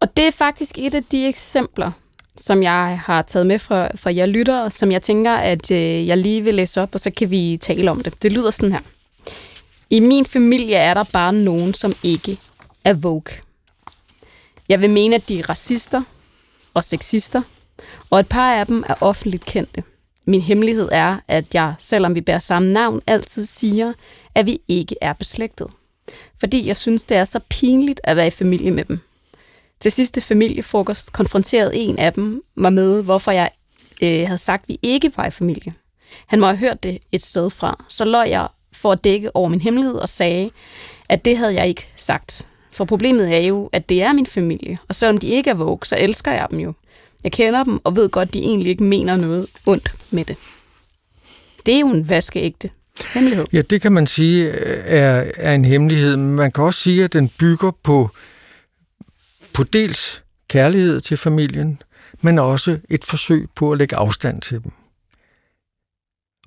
Og 0.00 0.16
det 0.16 0.26
er 0.26 0.30
faktisk 0.30 0.78
et 0.78 0.94
af 0.94 1.04
de 1.04 1.26
eksempler, 1.26 1.90
som 2.36 2.62
jeg 2.62 3.00
har 3.04 3.22
taget 3.22 3.46
med 3.46 3.58
fra, 3.58 3.88
fra 3.96 4.14
jer 4.14 4.26
lytter, 4.26 4.68
som 4.68 4.92
jeg 4.92 5.02
tænker, 5.02 5.34
at 5.34 5.70
øh, 5.70 6.06
jeg 6.06 6.18
lige 6.18 6.44
vil 6.44 6.54
læse 6.54 6.82
op, 6.82 6.94
og 6.94 7.00
så 7.00 7.10
kan 7.10 7.30
vi 7.30 7.58
tale 7.60 7.90
om 7.90 8.02
det. 8.02 8.22
Det 8.22 8.32
lyder 8.32 8.50
sådan 8.50 8.72
her. 8.72 8.80
I 9.90 10.00
min 10.00 10.26
familie 10.26 10.76
er 10.76 10.94
der 10.94 11.04
bare 11.12 11.32
nogen, 11.32 11.74
som 11.74 11.94
ikke 12.02 12.38
er 12.84 12.94
woke. 12.94 13.40
Jeg 14.68 14.80
vil 14.80 14.90
mene, 14.90 15.16
at 15.16 15.28
de 15.28 15.38
er 15.38 15.48
racister 15.48 16.02
og 16.74 16.84
sexister, 16.84 17.42
og 18.10 18.20
et 18.20 18.28
par 18.28 18.54
af 18.54 18.66
dem 18.66 18.84
er 18.88 18.94
offentligt 19.00 19.44
kendte. 19.44 19.82
Min 20.24 20.40
hemmelighed 20.40 20.88
er, 20.92 21.16
at 21.28 21.54
jeg, 21.54 21.74
selvom 21.78 22.14
vi 22.14 22.20
bærer 22.20 22.38
samme 22.38 22.72
navn, 22.72 23.02
altid 23.06 23.44
siger, 23.44 23.92
at 24.34 24.46
vi 24.46 24.58
ikke 24.68 24.96
er 25.00 25.12
beslægtet. 25.12 25.66
Fordi 26.40 26.66
jeg 26.66 26.76
synes, 26.76 27.04
det 27.04 27.16
er 27.16 27.24
så 27.24 27.40
pinligt 27.50 28.00
at 28.04 28.16
være 28.16 28.26
i 28.26 28.30
familie 28.30 28.70
med 28.70 28.84
dem. 28.84 28.98
Til 29.80 29.92
sidste 29.92 30.20
familiefrokost 30.20 31.12
konfronterede 31.12 31.76
en 31.76 31.98
af 31.98 32.12
dem 32.12 32.42
mig 32.54 32.72
med, 32.72 33.02
hvorfor 33.02 33.30
jeg 33.30 33.50
øh, 34.02 34.26
havde 34.26 34.38
sagt, 34.38 34.62
at 34.62 34.68
vi 34.68 34.78
ikke 34.82 35.12
var 35.16 35.26
i 35.26 35.30
familie. 35.30 35.74
Han 36.26 36.40
må 36.40 36.46
have 36.46 36.56
hørt 36.56 36.82
det 36.82 36.98
et 37.12 37.22
sted 37.22 37.50
fra. 37.50 37.84
Så 37.88 38.04
løj 38.04 38.26
jeg 38.30 38.48
for 38.72 38.92
at 38.92 39.04
dække 39.04 39.36
over 39.36 39.48
min 39.48 39.60
hemmelighed 39.60 39.94
og 39.94 40.08
sagde, 40.08 40.50
at 41.08 41.24
det 41.24 41.36
havde 41.36 41.54
jeg 41.54 41.68
ikke 41.68 41.88
sagt. 41.96 42.46
For 42.72 42.84
problemet 42.84 43.34
er 43.34 43.38
jo, 43.38 43.68
at 43.72 43.88
det 43.88 44.02
er 44.02 44.12
min 44.12 44.26
familie, 44.26 44.78
og 44.88 44.94
selvom 44.94 45.18
de 45.18 45.26
ikke 45.26 45.50
er 45.50 45.54
woke, 45.54 45.88
så 45.88 45.96
elsker 45.98 46.32
jeg 46.32 46.46
dem 46.50 46.58
jo. 46.58 46.72
Jeg 47.24 47.32
kender 47.32 47.64
dem 47.64 47.80
og 47.84 47.96
ved 47.96 48.08
godt, 48.08 48.34
de 48.34 48.38
egentlig 48.38 48.70
ikke 48.70 48.84
mener 48.84 49.16
noget 49.16 49.46
ondt 49.66 49.92
med 50.10 50.24
det. 50.24 50.36
Det 51.66 51.74
er 51.74 51.80
jo 51.80 51.88
en 51.88 52.08
vaskeægte 52.08 52.70
hemmelighed. 53.14 53.46
Ja, 53.52 53.60
det 53.60 53.82
kan 53.82 53.92
man 53.92 54.06
sige 54.06 54.44
øh, 54.44 54.84
er, 54.86 55.24
er 55.36 55.54
en 55.54 55.64
hemmelighed. 55.64 56.16
Men 56.16 56.36
man 56.36 56.52
kan 56.52 56.64
også 56.64 56.80
sige, 56.80 57.04
at 57.04 57.12
den 57.12 57.28
bygger 57.28 57.70
på, 57.82 58.10
på 59.52 59.64
dels 59.64 60.22
kærlighed 60.48 61.00
til 61.00 61.16
familien, 61.16 61.82
men 62.20 62.38
også 62.38 62.78
et 62.90 63.04
forsøg 63.04 63.48
på 63.54 63.72
at 63.72 63.78
lægge 63.78 63.96
afstand 63.96 64.42
til 64.42 64.62
dem. 64.62 64.72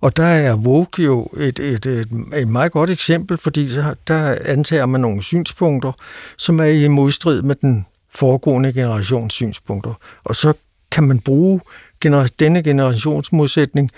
Og 0.05 0.15
der 0.15 0.24
er 0.24 0.55
Vogue 0.55 1.05
jo 1.05 1.27
et, 1.38 1.59
et, 1.59 1.85
et, 1.85 2.07
et 2.35 2.47
meget 2.47 2.71
godt 2.71 2.89
eksempel, 2.89 3.38
fordi 3.38 3.67
der 4.07 4.38
antager 4.45 4.85
man 4.85 5.01
nogle 5.01 5.24
synspunkter, 5.24 5.91
som 6.38 6.59
er 6.59 6.65
i 6.65 6.88
modstrid 6.88 7.41
med 7.41 7.55
den 7.55 7.85
foregående 8.09 8.74
generations 8.74 9.33
synspunkter. 9.33 9.93
Og 10.24 10.35
så 10.35 10.53
kan 10.91 11.03
man 11.03 11.19
bruge 11.19 11.62
gener- 12.05 12.27
denne 12.39 12.63
generationsmodsætning 12.63 13.91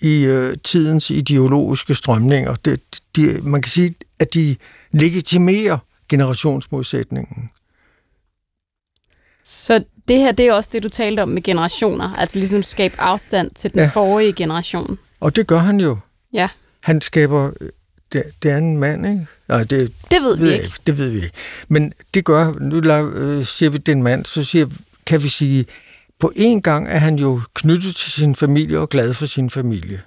i 0.00 0.24
øh, 0.24 0.56
tidens 0.64 1.10
ideologiske 1.10 1.94
strømninger. 1.94 2.54
Det, 2.54 2.80
de, 3.16 3.40
man 3.42 3.62
kan 3.62 3.70
sige, 3.70 3.94
at 4.18 4.34
de 4.34 4.56
legitimerer 4.90 5.78
generationsmodsætningen. 6.08 7.50
Så 9.44 9.84
det 10.08 10.18
her, 10.18 10.32
det 10.32 10.46
er 10.46 10.52
også 10.52 10.70
det, 10.72 10.82
du 10.82 10.88
talte 10.88 11.22
om 11.22 11.28
med 11.28 11.42
generationer, 11.42 12.14
altså 12.14 12.38
ligesom 12.38 12.62
skabe 12.62 13.00
afstand 13.00 13.50
til 13.50 13.72
den 13.72 13.80
ja. 13.80 13.90
forrige 13.94 14.32
generation. 14.32 14.98
Og 15.20 15.36
det 15.36 15.46
gør 15.46 15.58
han 15.58 15.80
jo. 15.80 15.98
Ja. 16.32 16.48
Han 16.80 17.00
skaber, 17.00 17.50
det, 18.12 18.22
det 18.42 18.50
er 18.50 18.56
en 18.56 18.76
mand, 18.76 19.06
ikke? 19.06 19.26
Nej, 19.48 19.64
det, 19.64 19.92
det 20.10 20.22
ved 20.22 20.36
vi 20.36 20.44
ikke. 20.44 20.64
ikke. 20.64 20.76
Det 20.86 20.98
ved 20.98 21.10
vi 21.10 21.16
ikke. 21.16 21.36
Men 21.68 21.92
det 22.14 22.24
gør, 22.24 22.52
nu 22.60 22.76
øh, 22.76 23.46
siger 23.46 23.70
vi, 23.70 23.78
den 23.78 24.02
mand, 24.02 24.24
så 24.24 24.44
siger, 24.44 24.66
kan 25.06 25.22
vi 25.22 25.28
sige, 25.28 25.66
på 26.18 26.32
en 26.36 26.62
gang 26.62 26.88
er 26.88 26.98
han 26.98 27.16
jo 27.16 27.40
knyttet 27.54 27.96
til 27.96 28.12
sin 28.12 28.36
familie 28.36 28.78
og 28.78 28.88
glad 28.88 29.14
for 29.14 29.26
sin 29.26 29.50
familie. 29.50 30.00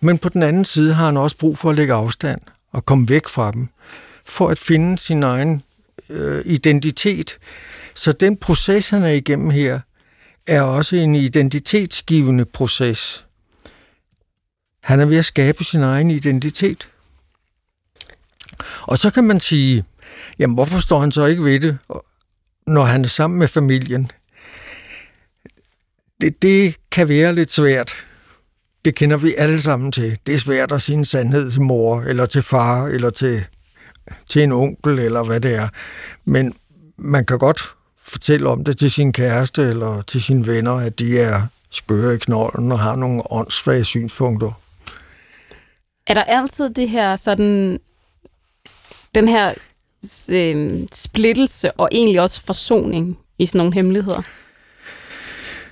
Men 0.00 0.18
på 0.18 0.28
den 0.28 0.42
anden 0.42 0.64
side 0.64 0.94
har 0.94 1.06
han 1.06 1.16
også 1.16 1.36
brug 1.36 1.58
for 1.58 1.70
at 1.70 1.76
lægge 1.76 1.94
afstand 1.94 2.40
og 2.72 2.84
komme 2.84 3.08
væk 3.08 3.28
fra 3.28 3.50
dem, 3.50 3.68
for 4.24 4.48
at 4.48 4.58
finde 4.58 4.98
sin 4.98 5.22
egen 5.22 5.62
øh, 6.10 6.42
identitet. 6.44 7.38
Så 7.96 8.12
den 8.12 8.36
proces, 8.36 8.88
han 8.88 9.02
er 9.02 9.08
igennem 9.08 9.50
her, 9.50 9.80
er 10.46 10.62
også 10.62 10.96
en 10.96 11.14
identitetsgivende 11.14 12.44
proces. 12.44 13.26
Han 14.82 15.00
er 15.00 15.04
ved 15.06 15.18
at 15.18 15.24
skabe 15.24 15.64
sin 15.64 15.82
egen 15.82 16.10
identitet. 16.10 16.88
Og 18.82 18.98
så 18.98 19.10
kan 19.10 19.24
man 19.24 19.40
sige, 19.40 19.84
jamen 20.38 20.54
hvorfor 20.54 20.80
står 20.80 21.00
han 21.00 21.12
så 21.12 21.24
ikke 21.24 21.44
ved 21.44 21.60
det, 21.60 21.78
når 22.66 22.84
han 22.84 23.04
er 23.04 23.08
sammen 23.08 23.38
med 23.38 23.48
familien? 23.48 24.10
Det, 26.20 26.42
det 26.42 26.76
kan 26.90 27.08
være 27.08 27.34
lidt 27.34 27.50
svært. 27.50 27.92
Det 28.84 28.94
kender 28.94 29.16
vi 29.16 29.34
alle 29.38 29.60
sammen 29.60 29.92
til. 29.92 30.18
Det 30.26 30.34
er 30.34 30.38
svært 30.38 30.72
at 30.72 30.82
sige 30.82 30.96
en 30.96 31.04
sandhed 31.04 31.50
til 31.50 31.62
mor, 31.62 32.00
eller 32.00 32.26
til 32.26 32.42
far, 32.42 32.86
eller 32.86 33.10
til, 33.10 33.44
til 34.28 34.42
en 34.42 34.52
onkel, 34.52 34.98
eller 34.98 35.24
hvad 35.24 35.40
det 35.40 35.54
er. 35.54 35.68
Men 36.24 36.54
man 36.96 37.24
kan 37.24 37.38
godt 37.38 37.75
fortælle 38.06 38.48
om 38.48 38.64
det 38.64 38.78
til 38.78 38.90
sin 38.90 39.12
kæreste, 39.12 39.62
eller 39.62 40.02
til 40.02 40.22
sine 40.22 40.46
venner, 40.46 40.72
at 40.72 40.98
de 40.98 41.18
er 41.18 41.42
skøre 41.70 42.14
i 42.14 42.18
knolden 42.18 42.72
og 42.72 42.78
har 42.78 42.96
nogle 42.96 43.32
åndssvage 43.32 43.84
synspunkter. 43.84 44.60
Er 46.06 46.14
der 46.14 46.22
altid 46.22 46.70
det 46.70 46.88
her 46.88 47.16
sådan 47.16 47.80
den 49.14 49.28
her 49.28 49.54
øh, 50.28 50.88
splittelse 50.92 51.72
og 51.72 51.88
egentlig 51.92 52.20
også 52.20 52.42
forsoning 52.42 53.18
i 53.38 53.46
sådan 53.46 53.58
nogle 53.58 53.74
hemmeligheder? 53.74 54.22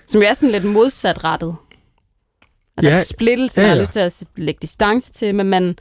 Som 0.06 0.22
jo 0.22 0.28
er 0.28 0.34
sådan 0.34 0.50
lidt 0.50 0.64
modsatrettet. 0.64 1.56
Altså 2.76 2.90
ja, 2.90 3.02
splittelse, 3.02 3.60
ja, 3.60 3.66
ja. 3.66 3.70
man 3.70 3.76
har 3.76 3.82
lyst 3.82 3.92
til 3.92 4.00
at 4.00 4.22
lægge 4.36 4.58
distance 4.62 5.12
til, 5.12 5.34
men 5.34 5.46
man, 5.46 5.78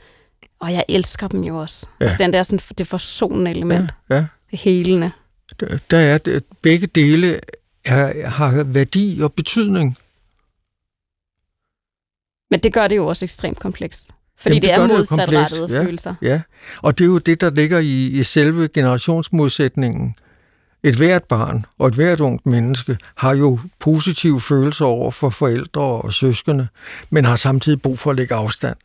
og 0.60 0.72
jeg 0.72 0.84
elsker 0.88 1.28
dem 1.28 1.42
jo 1.42 1.58
også. 1.58 1.86
Ja. 2.00 2.04
Altså 2.04 2.18
den 2.18 2.32
der 2.32 2.42
sådan, 2.42 2.60
det 2.78 2.86
forsonende 2.86 3.50
element. 3.50 3.90
Ja, 4.10 4.14
ja. 4.14 4.26
Det 4.50 4.58
helende. 4.58 5.12
Der, 5.90 5.98
er 5.98 6.18
det, 6.18 6.44
begge 6.62 6.86
dele 6.86 7.40
er, 7.84 8.28
har 8.28 8.62
værdi 8.64 9.20
og 9.22 9.32
betydning. 9.32 9.98
Men 12.50 12.60
det 12.60 12.72
gør 12.72 12.88
det 12.88 12.96
jo 12.96 13.06
også 13.06 13.24
ekstremt 13.24 13.58
komplekst. 13.58 14.10
Fordi 14.38 14.54
Jamen, 14.54 14.62
det, 14.62 14.88
det 14.88 14.94
er 14.94 14.98
modsatrettede 14.98 15.76
ja, 15.76 15.84
følelser. 15.84 16.14
Ja, 16.22 16.40
og 16.82 16.98
det 16.98 17.04
er 17.04 17.08
jo 17.08 17.18
det, 17.18 17.40
der 17.40 17.50
ligger 17.50 17.78
i, 17.78 18.06
i 18.06 18.22
selve 18.22 18.68
generationsmodsætningen. 18.68 20.14
Et 20.82 20.96
hvert 20.96 21.24
barn 21.24 21.64
og 21.78 21.88
et 21.88 21.94
hvert 21.94 22.20
ungt 22.20 22.46
menneske 22.46 22.98
har 23.14 23.34
jo 23.34 23.58
positive 23.78 24.40
følelser 24.40 24.84
over 24.84 25.10
for 25.10 25.30
forældre 25.30 25.82
og 25.82 26.12
søskende, 26.12 26.68
men 27.10 27.24
har 27.24 27.36
samtidig 27.36 27.82
brug 27.82 27.98
for 27.98 28.10
at 28.10 28.16
lægge 28.16 28.34
afstand 28.34 28.76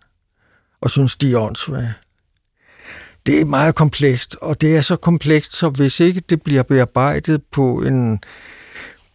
og 0.82 0.90
synes, 0.90 1.16
de 1.16 1.34
er 1.34 1.38
åndssvage. 1.38 1.94
Det 3.30 3.42
er 3.42 3.46
meget 3.46 3.76
komplekst, 3.76 4.36
og 4.42 4.62
det 4.62 4.76
er 4.76 4.82
så 4.82 4.96
komplekst, 4.96 5.56
så 5.56 5.70
hvis 5.70 6.00
ikke 6.00 6.22
det 6.30 6.42
bliver 6.42 6.64
bearbejdet 6.64 7.42
på 7.52 7.82
en, 7.82 8.20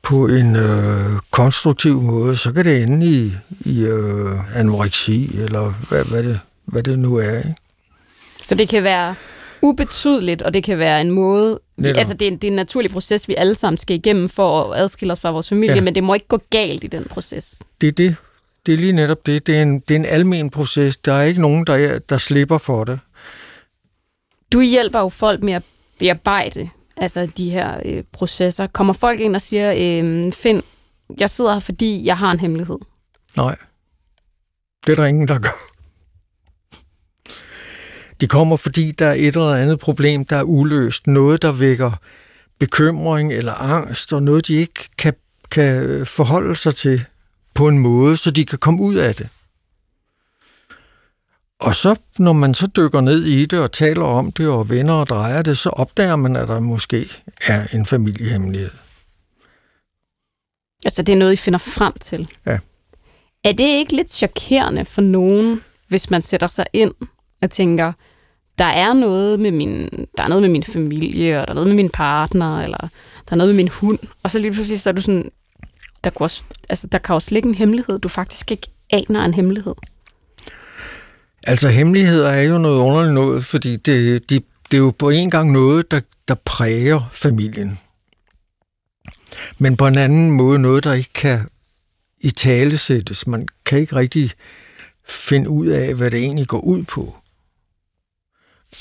på 0.03 0.27
en 0.27 0.57
øh, 0.57 1.21
konstruktiv 1.31 2.03
måde, 2.03 2.37
så 2.37 2.53
kan 2.53 2.65
det 2.65 2.83
ende 2.83 3.07
i, 3.07 3.33
i 3.61 3.85
øh, 3.85 4.59
anoreksi, 4.59 5.39
eller 5.39 5.75
hvad, 5.89 6.05
hvad, 6.05 6.23
det, 6.23 6.41
hvad 6.65 6.83
det 6.83 6.99
nu 6.99 7.17
er. 7.17 7.37
Ikke? 7.39 7.55
Så 8.45 8.55
det 8.55 8.69
kan 8.69 8.83
være 8.83 9.15
ubetydeligt, 9.63 10.43
og 10.43 10.55
det 10.55 10.65
kan 10.65 10.79
være 10.79 11.01
en 11.01 11.11
måde... 11.11 11.59
Vi, 11.77 11.89
altså, 11.89 12.15
det 12.15 12.29
er, 12.29 12.31
det 12.31 12.45
er 12.45 12.49
en 12.49 12.57
naturlig 12.57 12.91
proces, 12.91 13.29
vi 13.29 13.35
alle 13.35 13.55
sammen 13.55 13.79
skal 13.79 13.97
igennem 13.97 14.29
for 14.29 14.73
at 14.73 14.81
adskille 14.81 15.13
os 15.13 15.21
fra 15.21 15.31
vores 15.31 15.49
familie, 15.49 15.75
ja. 15.75 15.81
men 15.81 15.95
det 15.95 16.05
må 16.05 16.15
ikke 16.15 16.29
gå 16.29 16.41
galt 16.51 16.85
i 16.85 16.87
den 16.87 17.05
proces. 17.11 17.63
Det 17.81 17.87
er 17.87 17.93
det. 17.93 18.17
det 18.67 18.75
er 18.75 18.79
lige 18.79 18.93
netop 18.93 19.27
det. 19.27 19.47
Det 19.47 19.57
er 19.57 19.63
en, 19.63 19.79
det 19.79 19.91
er 19.91 19.99
en 19.99 20.07
almen 20.07 20.51
proces. 20.51 20.97
Der 20.97 21.13
er 21.13 21.23
ikke 21.23 21.41
nogen, 21.41 21.67
der, 21.67 21.99
der 21.99 22.19
slipper 22.19 22.59
for 22.59 22.85
det. 22.85 22.99
Du 24.53 24.61
hjælper 24.61 25.01
jo 25.01 25.09
folk 25.09 25.43
med 25.43 25.53
at 25.53 25.63
bearbejde 25.99 26.71
altså 26.97 27.27
de 27.27 27.51
her 27.51 27.81
øh, 27.85 28.05
processer. 28.13 28.67
Kommer 28.67 28.93
folk 28.93 29.21
ind 29.21 29.37
og 29.37 29.43
siger, 29.43 29.73
øh, 29.73 30.33
Finn, 30.33 30.63
jeg 31.21 31.31
sidder 31.31 31.53
her, 31.53 31.61
fordi 31.61 32.05
jeg 32.05 32.19
har 32.19 32.33
en 32.33 32.41
hemmelighed? 32.41 32.79
Nej. 33.37 33.57
Det 34.87 34.93
er 34.93 34.97
der 34.97 35.05
ingen, 35.05 35.29
der 35.29 35.39
gør. 35.39 35.71
De 38.21 38.27
kommer, 38.29 38.57
fordi 38.57 38.91
der 38.91 39.07
er 39.07 39.15
et 39.15 39.27
eller 39.27 39.55
andet 39.55 39.79
problem, 39.79 40.25
der 40.25 40.37
er 40.37 40.43
uløst. 40.43 41.07
Noget, 41.07 41.43
der 41.43 41.53
vækker 41.53 41.91
bekymring 42.59 43.33
eller 43.33 43.53
angst, 43.53 44.13
og 44.13 44.23
noget, 44.23 44.47
de 44.47 44.55
ikke 44.55 44.89
kan, 44.99 45.15
kan 45.51 46.07
forholde 46.07 46.57
sig 46.57 46.75
til 46.75 47.05
på 47.55 47.69
en 47.69 47.79
måde, 47.79 48.17
så 48.17 48.31
de 48.31 48.47
kan 48.47 48.59
komme 48.59 48.83
ud 48.83 48.95
af 48.95 49.15
det. 49.15 49.29
Og 51.65 51.75
så, 51.75 51.97
når 52.19 52.33
man 52.33 52.55
så 52.55 52.67
dykker 52.67 53.01
ned 53.01 53.25
i 53.25 53.47
det 53.47 53.59
og 53.59 53.73
taler 53.73 54.05
om 54.05 54.33
det 54.33 54.49
og 54.49 54.71
vender 54.71 54.95
og 54.95 55.07
drejer 55.07 55.43
det, 55.43 55.59
så 55.59 55.69
opdager 55.69 56.17
man, 56.17 56.37
at 56.37 56.49
der 56.49 56.61
måske 56.61 57.09
er 57.47 57.67
en 57.73 57.87
familiehemmelighed. 57.87 58.71
Altså, 60.85 61.03
det 61.03 61.13
er 61.13 61.17
noget, 61.17 61.33
I 61.33 61.37
finder 61.37 61.59
frem 61.59 61.93
til? 62.01 62.29
Ja. 62.47 62.59
Er 63.45 63.53
det 63.53 63.65
ikke 63.65 63.97
lidt 63.97 64.11
chokerende 64.11 64.85
for 64.85 65.01
nogen, 65.01 65.61
hvis 65.89 66.11
man 66.11 66.23
sætter 66.23 66.47
sig 66.47 66.67
ind 66.73 66.95
og 67.43 67.51
tænker, 67.51 67.93
der 68.59 68.65
er 68.65 68.93
noget 68.93 69.41
med 69.41 69.51
min, 69.51 69.89
der 70.17 70.23
er 70.23 70.29
noget 70.29 70.43
med 70.43 70.51
min 70.51 70.63
familie, 70.63 71.41
og 71.41 71.47
der 71.47 71.53
er 71.53 71.55
noget 71.55 71.69
med 71.69 71.77
min 71.77 71.91
partner, 71.91 72.61
eller 72.61 72.89
der 73.29 73.33
er 73.33 73.37
noget 73.37 73.55
med 73.55 73.65
min 73.65 73.69
hund, 73.69 73.99
og 74.23 74.31
så 74.31 74.39
lige 74.39 74.53
pludselig 74.53 74.81
så 74.81 74.91
er 74.91 74.95
du 74.95 75.01
sådan, 75.01 75.31
der, 76.05 76.11
kunne 76.11 76.25
også, 76.25 76.45
altså, 76.69 76.87
der 76.87 76.99
kan 76.99 77.15
også 77.15 77.35
ligge 77.35 77.49
en 77.49 77.55
hemmelighed, 77.55 77.99
du 77.99 78.09
faktisk 78.09 78.51
ikke 78.51 78.69
aner 78.91 79.25
en 79.25 79.35
hemmelighed. 79.35 79.75
Altså 81.47 81.69
hemmeligheder 81.69 82.29
er 82.29 82.43
jo 82.43 82.59
noget 82.59 82.81
underligt 82.81 83.15
noget, 83.15 83.45
fordi 83.45 83.77
det, 83.77 84.31
de, 84.31 84.41
det 84.71 84.77
er 84.77 84.79
jo 84.79 84.91
på 84.99 85.11
en 85.11 85.31
gang 85.31 85.53
noget, 85.53 85.91
der, 85.91 86.01
der 86.29 86.35
præger 86.45 87.11
familien. 87.13 87.79
Men 89.59 89.77
på 89.77 89.87
en 89.87 89.99
anden 89.99 90.31
måde 90.31 90.59
noget, 90.59 90.85
der 90.85 90.93
ikke 90.93 91.13
kan 91.13 91.49
i 92.21 92.31
tale 92.31 92.79
sættes. 92.79 93.27
Man 93.27 93.49
kan 93.67 93.79
ikke 93.79 93.97
rigtig 93.97 94.31
finde 95.09 95.51
ud 95.51 95.67
af, 95.67 95.95
hvad 95.95 96.11
det 96.11 96.21
egentlig 96.21 96.49
går 96.49 96.61
ud 96.61 96.83
på. 96.83 97.17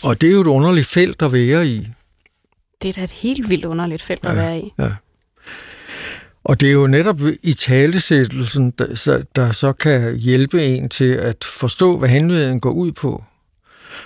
Og 0.03 0.21
det 0.21 0.29
er 0.29 0.33
jo 0.33 0.41
et 0.41 0.47
underligt 0.47 0.87
felt 0.87 1.21
at 1.21 1.31
være 1.31 1.67
i. 1.67 1.87
Det 2.81 2.89
er 2.89 2.93
da 2.93 3.03
et 3.03 3.11
helt 3.11 3.49
vildt 3.49 3.65
underligt 3.65 4.01
felt 4.01 4.25
at 4.25 4.35
være 4.35 4.59
i. 4.59 4.73
Ja. 4.79 4.91
Og 6.43 6.59
det 6.59 6.69
er 6.69 6.73
jo 6.73 6.87
netop 6.87 7.19
i 7.43 7.53
talesættelsen, 7.53 8.71
der, 8.71 9.23
der 9.35 9.51
så 9.51 9.73
kan 9.73 10.17
hjælpe 10.17 10.65
en 10.65 10.89
til 10.89 11.13
at 11.13 11.43
forstå, 11.43 11.97
hvad 11.97 12.09
hemmeligheden 12.09 12.59
går 12.59 12.71
ud 12.71 12.91
på. 12.91 13.23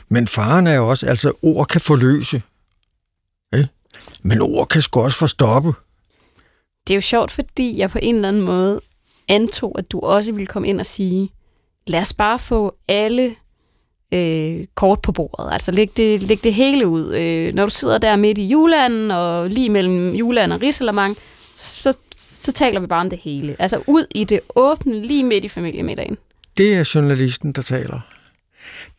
Men 0.10 0.28
faren 0.28 0.68
er 0.68 0.74
jo 0.74 0.90
også, 0.90 1.06
altså 1.06 1.34
ord 1.42 1.68
kan 1.68 1.82
forløse. 1.82 2.42
Ikke? 3.54 3.70
Men 4.24 4.42
ord 4.42 4.68
kan 4.68 4.82
sgu 4.82 5.02
også 5.02 5.18
forstoppe. 5.18 5.74
Det 6.88 6.94
er 6.94 6.96
jo 6.96 7.02
sjovt, 7.02 7.32
fordi 7.32 7.78
jeg 7.78 7.90
på 7.90 8.00
en 8.02 8.16
eller 8.16 8.28
anden 8.28 8.42
måde 8.42 8.82
antog, 9.28 9.76
at 9.80 9.92
du 9.92 10.00
også 10.00 10.32
ville 10.32 10.48
komme 10.48 10.68
ind 10.68 10.80
og 10.80 10.86
sige, 10.86 11.30
lad 11.88 12.02
os 12.02 12.14
bare 12.14 12.40
få 12.40 12.76
alle 12.88 13.36
øh, 14.14 14.66
kort 14.76 15.02
på 15.02 15.12
bordet. 15.12 15.54
Altså 15.54 15.72
læg 15.72 15.98
det, 15.98 16.24
læg 16.24 16.44
det 16.44 16.54
hele 16.54 16.88
ud. 16.88 17.14
Øh, 17.16 17.54
når 17.54 17.66
du 17.66 17.72
sidder 17.72 17.98
der 17.98 18.16
midt 18.16 18.38
i 18.38 18.48
julanden 18.48 19.12
og 19.12 19.50
lige 19.50 19.70
mellem 19.70 20.14
julanden 20.14 20.52
og 20.52 20.62
risalamang, 20.62 21.18
så, 21.54 21.98
så 22.18 22.52
taler 22.52 22.80
vi 22.80 22.88
bare 22.88 23.02
om 23.02 23.10
det 23.10 23.20
hele. 23.20 23.56
Altså 23.60 23.84
ud 23.88 24.06
i 24.16 24.24
det 24.24 24.40
åbne, 24.56 25.08
lige 25.08 25.24
midt 25.24 25.46
i 25.46 25.48
familiemiddagen. 25.48 26.18
Det 26.58 26.74
er 26.74 26.92
journalisten, 26.96 27.52
der 27.52 27.62
taler. 27.62 28.00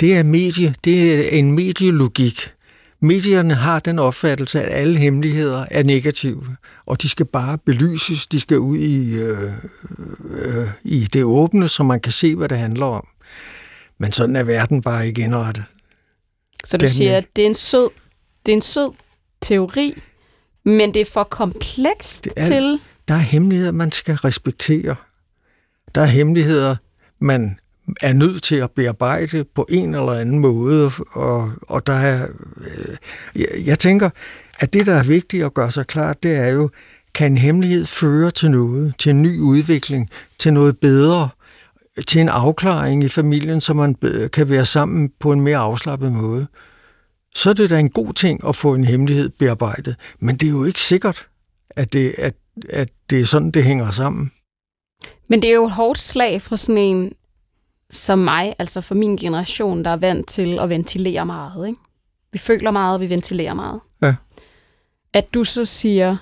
Det 0.00 0.16
er 0.16 0.22
medie, 0.22 0.74
det 0.84 1.14
er 1.14 1.38
en 1.38 1.52
medielogik. 1.52 2.50
Medierne 3.00 3.54
har 3.54 3.78
den 3.80 3.98
opfattelse, 3.98 4.62
at 4.62 4.80
alle 4.80 4.98
hemmeligheder 4.98 5.64
er 5.70 5.82
negative, 5.82 6.56
og 6.86 7.02
de 7.02 7.08
skal 7.08 7.26
bare 7.26 7.58
belyses, 7.58 8.26
de 8.26 8.40
skal 8.40 8.58
ud 8.58 8.78
i, 8.78 9.14
øh, 9.14 9.52
øh, 10.30 10.68
i 10.84 11.04
det 11.04 11.24
åbne, 11.24 11.68
så 11.68 11.82
man 11.82 12.00
kan 12.00 12.12
se, 12.12 12.34
hvad 12.34 12.48
det 12.48 12.58
handler 12.58 12.86
om. 12.86 13.06
Men 13.98 14.12
sådan 14.12 14.36
er 14.36 14.42
verden 14.42 14.82
bare 14.82 15.06
ikke 15.06 15.22
indrettet. 15.22 15.64
Så 16.64 16.76
du 16.76 16.88
siger, 16.88 17.16
at 17.16 17.26
det 17.36 17.42
er 17.42 17.46
en 17.46 17.54
sød, 17.54 17.88
det 18.46 18.52
er 18.52 18.56
en 18.56 18.62
sød 18.62 18.90
teori, 19.40 20.02
men 20.64 20.94
det 20.94 21.00
er 21.00 21.04
for 21.04 21.24
komplekst 21.24 22.24
det 22.24 22.32
er, 22.36 22.42
til... 22.42 22.80
Der 23.08 23.14
er 23.14 23.18
hemmeligheder, 23.18 23.72
man 23.72 23.92
skal 23.92 24.14
respektere. 24.14 24.96
Der 25.94 26.00
er 26.00 26.06
hemmeligheder, 26.06 26.76
man 27.18 27.58
er 28.00 28.12
nødt 28.12 28.42
til 28.42 28.56
at 28.56 28.70
bearbejde 28.70 29.44
på 29.44 29.66
en 29.68 29.94
eller 29.94 30.12
anden 30.12 30.38
måde. 30.38 30.90
Og, 31.10 31.50
og 31.62 31.86
der 31.86 31.92
er, 31.92 32.28
øh, 32.56 32.96
jeg, 33.34 33.48
jeg 33.66 33.78
tænker, 33.78 34.10
at 34.58 34.72
det, 34.72 34.86
der 34.86 34.94
er 34.94 35.02
vigtigt 35.04 35.44
at 35.44 35.54
gøre 35.54 35.70
sig 35.70 35.86
klart, 35.86 36.22
det 36.22 36.36
er 36.36 36.48
jo, 36.48 36.70
kan 37.14 37.32
en 37.32 37.38
hemmelighed 37.38 37.86
føre 37.86 38.30
til 38.30 38.50
noget, 38.50 38.94
til 38.98 39.10
en 39.10 39.22
ny 39.22 39.40
udvikling, 39.40 40.10
til 40.38 40.52
noget 40.52 40.78
bedre, 40.78 41.28
til 42.06 42.20
en 42.20 42.28
afklaring 42.28 43.04
i 43.04 43.08
familien, 43.08 43.60
så 43.60 43.74
man 43.74 43.94
kan 44.32 44.48
være 44.48 44.64
sammen 44.64 45.10
på 45.20 45.32
en 45.32 45.40
mere 45.40 45.58
afslappet 45.58 46.12
måde 46.12 46.46
så 47.38 47.50
er 47.50 47.54
det 47.54 47.70
da 47.70 47.78
en 47.78 47.90
god 47.90 48.12
ting 48.12 48.48
at 48.48 48.56
få 48.56 48.74
en 48.74 48.84
hemmelighed 48.84 49.28
bearbejdet. 49.28 49.96
Men 50.20 50.36
det 50.36 50.46
er 50.46 50.50
jo 50.50 50.64
ikke 50.64 50.80
sikkert, 50.80 51.26
at 51.70 51.92
det, 51.92 52.14
at, 52.18 52.34
at 52.70 52.88
det 53.10 53.20
er 53.20 53.24
sådan, 53.24 53.50
det 53.50 53.64
hænger 53.64 53.90
sammen. 53.90 54.32
Men 55.28 55.42
det 55.42 55.50
er 55.50 55.54
jo 55.54 55.64
et 55.64 55.72
hårdt 55.72 55.98
slag 55.98 56.42
for 56.42 56.56
sådan 56.56 56.78
en 56.78 57.12
som 57.90 58.18
mig, 58.18 58.54
altså 58.58 58.80
for 58.80 58.94
min 58.94 59.16
generation, 59.16 59.84
der 59.84 59.90
er 59.90 59.96
vant 59.96 60.28
til 60.28 60.58
at 60.58 60.68
ventilere 60.68 61.26
meget. 61.26 61.68
Ikke? 61.68 61.80
Vi 62.32 62.38
føler 62.38 62.70
meget, 62.70 63.00
vi 63.00 63.10
ventilerer 63.10 63.54
meget. 63.54 63.80
Ja. 64.02 64.14
At 65.12 65.34
du 65.34 65.44
så 65.44 65.64
siger, 65.64 66.16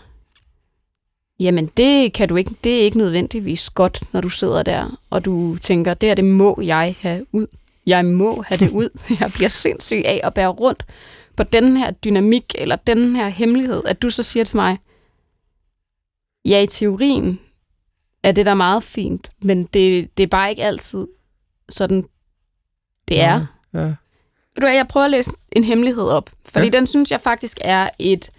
jamen 1.41 1.71
det 1.77 2.13
kan 2.13 2.29
du 2.29 2.37
ikke, 2.37 2.55
det 2.65 2.81
er 2.81 2.85
ikke 2.85 2.99
nødvendigvis 2.99 3.71
godt, 3.71 4.03
når 4.13 4.21
du 4.21 4.29
sidder 4.29 4.63
der, 4.63 4.99
og 5.11 5.25
du 5.25 5.57
tænker, 5.57 5.95
det 5.95 6.09
her, 6.09 6.15
det 6.15 6.25
må 6.25 6.61
jeg 6.63 6.97
have 7.01 7.27
ud 7.33 7.47
jeg 7.87 8.05
må 8.05 8.43
have 8.47 8.59
det 8.59 8.71
ud. 8.81 8.89
Jeg 9.21 9.31
bliver 9.35 9.49
sindssyg 9.49 10.03
af 10.05 10.21
at 10.25 10.35
bære 10.35 10.49
rundt 10.49 10.87
på 11.37 11.43
den 11.43 11.77
her 11.77 11.91
dynamik, 11.91 12.45
eller 12.55 12.77
den 12.77 13.17
her 13.17 13.29
hemmelighed, 13.29 13.83
at 13.87 14.03
du 14.03 14.11
så 14.11 14.23
siger 14.23 14.45
til 14.45 14.57
mig, 14.57 14.79
ja, 16.47 16.63
i 16.63 16.67
teorien 16.67 17.41
er 18.23 18.33
det 18.33 18.47
der 18.47 18.55
meget 18.55 18.83
fint, 18.83 19.31
men 19.43 19.65
det, 19.65 20.17
det 20.17 20.23
er 20.23 20.27
bare 20.27 20.51
ikke 20.51 20.65
altid 20.65 21.07
sådan, 21.69 22.05
det 23.09 23.21
er. 23.21 23.47
Ja, 23.75 23.81
ja. 23.81 23.95
Du, 24.63 24.67
jeg 24.67 24.89
prøver 24.89 25.05
at 25.05 25.11
læse 25.11 25.33
en 25.53 25.65
hemmelighed 25.65 26.05
op, 26.05 26.31
fordi 26.49 26.67
ja. 26.67 26.71
den 26.71 26.87
synes 26.87 27.11
jeg 27.11 27.21
faktisk 27.21 27.59
er 27.61 27.89
et 27.99 28.31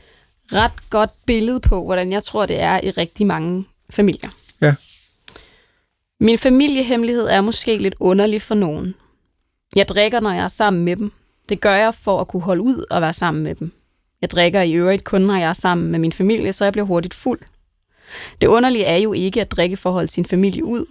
ret 0.53 0.89
godt 0.89 1.09
billede 1.25 1.59
på, 1.59 1.83
hvordan 1.85 2.11
jeg 2.11 2.23
tror, 2.23 2.45
det 2.45 2.59
er 2.59 2.79
i 2.83 2.89
rigtig 2.89 3.27
mange 3.27 3.65
familier. 3.89 4.29
Ja. 4.61 4.75
Min 6.19 6.37
familiehemmelighed 6.37 7.27
er 7.27 7.41
måske 7.41 7.77
lidt 7.77 7.95
underlig 7.99 8.41
for 8.41 8.55
nogen, 8.55 8.95
jeg 9.75 9.87
drikker, 9.87 10.19
når 10.19 10.31
jeg 10.31 10.43
er 10.43 10.47
sammen 10.47 10.83
med 10.83 10.95
dem. 10.95 11.11
Det 11.49 11.61
gør 11.61 11.75
jeg 11.75 11.93
for 11.93 12.21
at 12.21 12.27
kunne 12.27 12.41
holde 12.41 12.61
ud 12.61 12.85
og 12.89 13.01
være 13.01 13.13
sammen 13.13 13.43
med 13.43 13.55
dem. 13.55 13.71
Jeg 14.21 14.31
drikker 14.31 14.61
i 14.61 14.73
øvrigt 14.73 15.03
kun, 15.03 15.21
når 15.21 15.35
jeg 15.35 15.49
er 15.49 15.53
sammen 15.53 15.91
med 15.91 15.99
min 15.99 16.11
familie, 16.11 16.53
så 16.53 16.63
jeg 16.63 16.73
bliver 16.73 16.85
hurtigt 16.85 17.13
fuld. 17.13 17.39
Det 18.41 18.47
underlige 18.47 18.85
er 18.85 18.97
jo 18.97 19.13
ikke 19.13 19.41
at 19.41 19.51
drikke 19.51 19.77
for 19.77 19.89
at 19.89 19.93
holde 19.93 20.11
sin 20.11 20.25
familie 20.25 20.65
ud, 20.65 20.85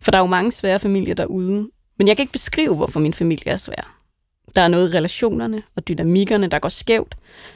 for 0.00 0.10
der 0.10 0.18
er 0.18 0.22
jo 0.22 0.26
mange 0.26 0.52
svære 0.52 0.78
familier 0.78 1.14
derude. 1.14 1.68
Men 1.98 2.08
jeg 2.08 2.16
kan 2.16 2.22
ikke 2.22 2.32
beskrive, 2.32 2.76
hvorfor 2.76 3.00
min 3.00 3.14
familie 3.14 3.48
er 3.48 3.56
svær. 3.56 4.00
Der 4.56 4.62
er 4.62 4.68
noget 4.68 4.94
i 4.94 4.96
relationerne 4.96 5.62
og 5.76 5.88
dynamikkerne, 5.88 6.46
der 6.46 6.58
går 6.58 6.68
skævt, 6.68 7.14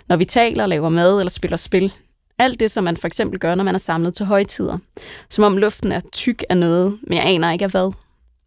når 0.08 0.16
vi 0.16 0.24
taler, 0.24 0.66
laver 0.66 0.88
mad 0.88 1.18
eller 1.18 1.30
spiller 1.30 1.56
spil. 1.56 1.92
Alt 2.38 2.61
det, 2.61 2.70
som 2.70 2.84
man 2.84 2.96
for 2.96 3.06
eksempel 3.06 3.38
gør, 3.38 3.54
når 3.54 3.64
man 3.64 3.74
er 3.74 3.78
samlet 3.78 4.14
til 4.14 4.26
højtider. 4.26 4.78
Som 5.30 5.44
om 5.44 5.56
luften 5.56 5.92
er 5.92 6.00
tyk 6.12 6.44
af 6.48 6.56
noget, 6.56 6.98
men 7.02 7.18
jeg 7.18 7.26
aner 7.26 7.52
ikke 7.52 7.64
af 7.64 7.70
hvad. 7.70 7.92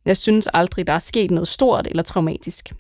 Jeg 0.05 0.17
synes 0.17 0.47
aldrig, 0.53 0.87
der 0.87 0.93
er 0.93 0.99
sket 0.99 1.31
noget 1.31 1.47
stort 1.47 1.87
eller 1.87 2.03
traumatisk. 2.03 2.73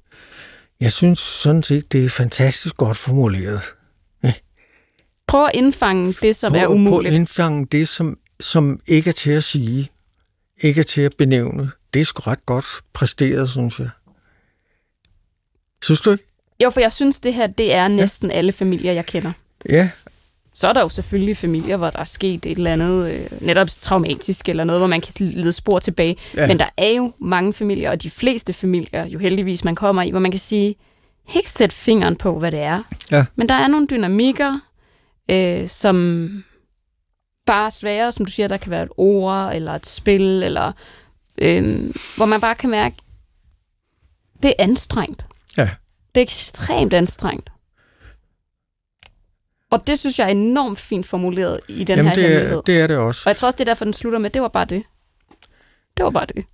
Jeg 0.79 0.91
synes 0.91 1.19
sådan 1.19 1.63
set, 1.63 1.91
det 1.91 2.05
er 2.05 2.09
fantastisk 2.09 2.77
godt 2.77 2.97
formuleret. 2.97 3.61
Prøv 5.27 5.45
at 5.45 5.51
indfange 5.53 6.13
det, 6.21 6.35
som 6.35 6.51
prøv, 6.51 6.61
er 6.61 6.67
umuligt. 6.67 6.89
Prøv 6.89 7.11
at 7.11 7.13
indfange 7.13 7.65
det, 7.65 7.87
som, 7.87 8.17
som 8.39 8.79
ikke 8.87 9.09
er 9.09 9.13
til 9.13 9.31
at 9.31 9.43
sige, 9.43 9.91
ikke 10.61 10.79
er 10.79 10.83
til 10.83 11.01
at 11.01 11.15
benævne. 11.17 11.71
Det 11.93 11.99
er 11.99 12.05
sgu 12.05 12.21
ret 12.21 12.45
godt 12.45 12.65
præsteret, 12.93 13.49
synes 13.49 13.79
jeg. 13.79 13.89
Synes 15.83 16.01
du 16.01 16.11
ikke? 16.11 16.23
Jo, 16.63 16.69
for 16.69 16.79
jeg 16.79 16.91
synes, 16.91 17.19
det 17.19 17.33
her 17.33 17.47
det 17.47 17.75
er 17.75 17.87
næsten 17.87 18.31
ja. 18.31 18.37
alle 18.37 18.51
familier, 18.51 18.93
jeg 18.93 19.05
kender. 19.05 19.31
Ja, 19.69 19.89
så 20.53 20.67
er 20.67 20.73
der 20.73 20.81
jo 20.81 20.89
selvfølgelig 20.89 21.37
familier, 21.37 21.77
hvor 21.77 21.89
der 21.89 21.99
er 21.99 22.03
sket 22.03 22.45
et 22.45 22.57
eller 22.57 22.73
andet 22.73 23.11
øh, 23.13 23.41
netop 23.41 23.67
traumatisk, 23.69 24.49
eller 24.49 24.63
noget, 24.63 24.79
hvor 24.79 24.87
man 24.87 25.01
kan 25.01 25.13
lede 25.19 25.53
spor 25.53 25.79
tilbage. 25.79 26.17
Ja. 26.35 26.47
Men 26.47 26.59
der 26.59 26.69
er 26.77 26.89
jo 26.89 27.13
mange 27.19 27.53
familier, 27.53 27.91
og 27.91 28.03
de 28.03 28.09
fleste 28.09 28.53
familier, 28.53 29.07
jo 29.07 29.19
heldigvis 29.19 29.63
man 29.63 29.75
kommer 29.75 30.01
i, 30.01 30.09
hvor 30.09 30.19
man 30.19 30.31
kan 30.31 30.39
sige, 30.39 30.75
ikke 31.35 31.49
sætte 31.49 31.75
fingeren 31.75 32.15
på, 32.15 32.39
hvad 32.39 32.51
det 32.51 32.59
er. 32.59 32.83
Ja. 33.11 33.25
Men 33.35 33.49
der 33.49 33.55
er 33.55 33.67
nogle 33.67 33.87
dynamikker, 33.87 34.59
øh, 35.31 35.67
som 35.67 36.27
bare 37.45 37.65
er 37.65 37.69
svære, 37.69 38.11
som 38.11 38.25
du 38.25 38.31
siger, 38.31 38.47
der 38.47 38.57
kan 38.57 38.71
være 38.71 38.83
et 38.83 38.91
ord, 38.97 39.51
eller 39.55 39.71
et 39.71 39.85
spil, 39.85 40.43
eller 40.43 40.71
Øh, 41.37 41.95
hvor 42.17 42.25
man 42.25 42.41
bare 42.41 42.55
kan 42.55 42.69
mærke, 42.69 42.95
det 44.43 44.49
er 44.49 44.63
anstrengt. 44.63 45.25
Ja. 45.57 45.69
Det 46.15 46.21
er 46.21 46.25
ekstremt 46.25 46.93
anstrengt. 46.93 47.49
Og 49.71 49.87
det 49.87 49.99
synes 49.99 50.19
jeg 50.19 50.25
er 50.25 50.31
enormt 50.31 50.79
fint 50.79 51.07
formuleret 51.07 51.59
i 51.67 51.83
den 51.83 51.97
Jamen, 51.97 52.05
her 52.07 52.13
det 52.15 52.23
hemmelighed. 52.23 52.57
er, 52.57 52.61
det 52.61 52.81
er 52.81 52.87
det 52.87 52.97
også. 52.97 53.21
Og 53.25 53.29
jeg 53.29 53.37
tror 53.37 53.45
også, 53.45 53.57
det 53.57 53.61
er 53.61 53.69
derfor, 53.69 53.85
den 53.85 53.93
slutter 53.93 54.19
med, 54.19 54.29
det 54.29 54.41
var 54.41 54.47
bare 54.47 54.65
det. 54.65 54.83
Det 55.97 56.03
var 56.05 56.09
bare 56.09 56.25
det. 56.25 56.45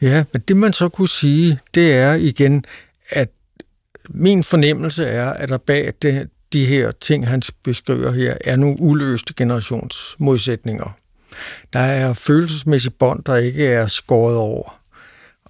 Ja, 0.00 0.24
men 0.32 0.42
det 0.48 0.56
man 0.56 0.72
så 0.72 0.88
kunne 0.88 1.08
sige, 1.08 1.58
det 1.74 1.92
er 1.92 2.12
igen, 2.12 2.64
at 3.08 3.28
min 4.08 4.44
fornemmelse 4.44 5.04
er, 5.04 5.30
at 5.30 5.48
der 5.48 5.58
bag 5.58 5.92
det, 6.02 6.30
de 6.52 6.64
her 6.64 6.90
ting, 6.90 7.28
han 7.28 7.42
beskriver 7.64 8.10
her, 8.10 8.36
er 8.44 8.56
nogle 8.56 8.76
uløste 8.80 9.34
generationsmodsætninger. 9.34 10.96
Der 11.72 11.78
er 11.78 12.12
følelsesmæssige 12.12 12.92
bånd, 12.98 13.24
der 13.24 13.36
ikke 13.36 13.66
er 13.66 13.86
skåret 13.86 14.36
over, 14.36 14.80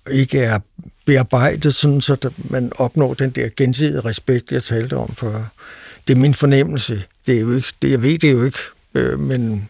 og 0.05 0.13
ikke 0.13 0.41
er 0.41 0.59
bearbejdet, 1.07 1.75
sådan 1.75 2.01
så 2.01 2.31
man 2.51 2.73
opnår 2.77 3.15
den 3.15 3.31
der 3.31 3.49
gensidige 3.57 4.01
respekt, 4.01 4.53
jeg 4.53 4.63
talte 4.63 4.97
om 4.97 5.15
før. 5.15 5.45
Det 6.09 6.15
er 6.15 6.21
min 6.21 6.35
fornemmelse. 6.35 7.03
Det 7.27 7.37
er 7.37 7.41
jo 7.41 7.53
ikke, 7.53 7.69
det, 7.83 7.91
jeg 7.91 8.03
ved 8.03 8.19
det 8.19 8.33
jo 8.33 8.45
ikke, 8.45 8.59
øh, 8.95 9.21
men, 9.21 9.69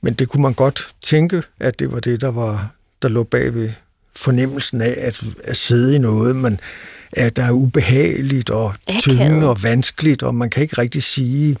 men 0.00 0.14
det 0.14 0.28
kunne 0.28 0.42
man 0.42 0.54
godt 0.54 0.88
tænke, 1.02 1.42
at 1.60 1.78
det 1.78 1.92
var 1.92 2.00
det, 2.00 2.20
der 2.20 2.30
var 2.30 2.74
der 3.02 3.08
lå 3.08 3.22
bag 3.22 3.54
ved 3.54 3.70
fornemmelsen 4.16 4.80
af 4.80 4.94
at, 4.98 5.24
at 5.44 5.56
sidde 5.56 5.94
i 5.94 5.98
noget, 5.98 6.36
men 6.36 6.60
at 7.12 7.36
der 7.36 7.44
er 7.44 7.52
ubehageligt 7.52 8.50
og 8.50 8.74
tyngende 9.00 9.48
og 9.48 9.62
vanskeligt, 9.62 10.22
og 10.22 10.34
man 10.34 10.50
kan 10.50 10.62
ikke 10.62 10.78
rigtig 10.78 11.02
sige, 11.02 11.56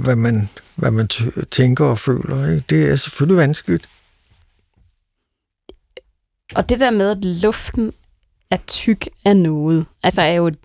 hvad 0.00 0.16
man, 0.16 0.48
hvad 0.74 0.90
man 0.90 1.08
tænker 1.50 1.84
og 1.84 1.98
føler. 1.98 2.50
Ikke? 2.50 2.64
Det 2.70 2.90
er 2.90 2.96
selvfølgelig 2.96 3.36
vanskeligt. 3.36 3.88
Og 6.54 6.68
det 6.68 6.80
der 6.80 6.90
med, 6.90 7.10
at 7.10 7.24
luften 7.24 7.92
er 8.50 8.56
tyk 8.66 9.08
af 9.24 9.36
noget, 9.36 9.86
altså 10.02 10.22
er 10.22 10.32
jo 10.32 10.46
et 10.46 10.58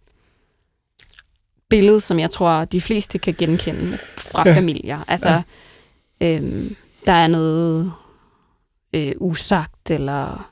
billede, 1.69 2.02
som 2.02 2.19
jeg 2.19 2.32
tror, 2.32 2.65
de 2.65 2.82
fleste 2.82 3.17
kan 3.17 3.36
genkende 3.38 3.97
fra 4.17 4.43
ja. 4.45 4.56
familier. 4.56 5.00
Altså, 5.08 5.41
ja. 6.19 6.36
øhm, 6.36 6.76
der 7.06 7.13
er 7.13 7.28
noget 7.28 7.93
øh, 8.93 9.12
usagt, 9.17 9.91
eller 9.91 10.52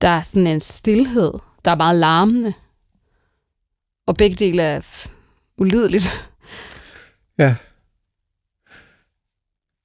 der 0.00 0.08
er 0.08 0.22
sådan 0.22 0.46
en 0.46 0.60
stillhed, 0.60 1.32
der 1.64 1.70
er 1.70 1.74
meget 1.74 1.98
larmende. 1.98 2.52
Og 4.06 4.16
begge 4.16 4.36
dele 4.36 4.62
er 4.62 4.80
ulideligt. 5.58 6.28
Ja. 7.38 7.54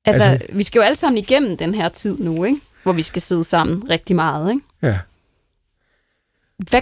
Altså, 0.06 0.24
Altså- 0.24 0.48
vi 0.54 0.64
skal 0.64 0.80
jo 0.80 0.84
alle 0.84 0.96
sammen 0.96 1.18
igennem 1.18 1.58
den 1.58 1.74
her 1.76 1.90
tid 1.90 2.18
nu, 2.20 2.44
ikke? 2.44 2.60
Hvor 2.84 2.94
vi 2.94 3.02
skal 3.02 3.22
sidde 3.22 3.44
sammen 3.44 3.90
rigtig 3.90 4.16
meget, 4.16 4.52
ikke? 4.52 4.62
Ja. 4.82 5.00
Hvad, 6.70 6.82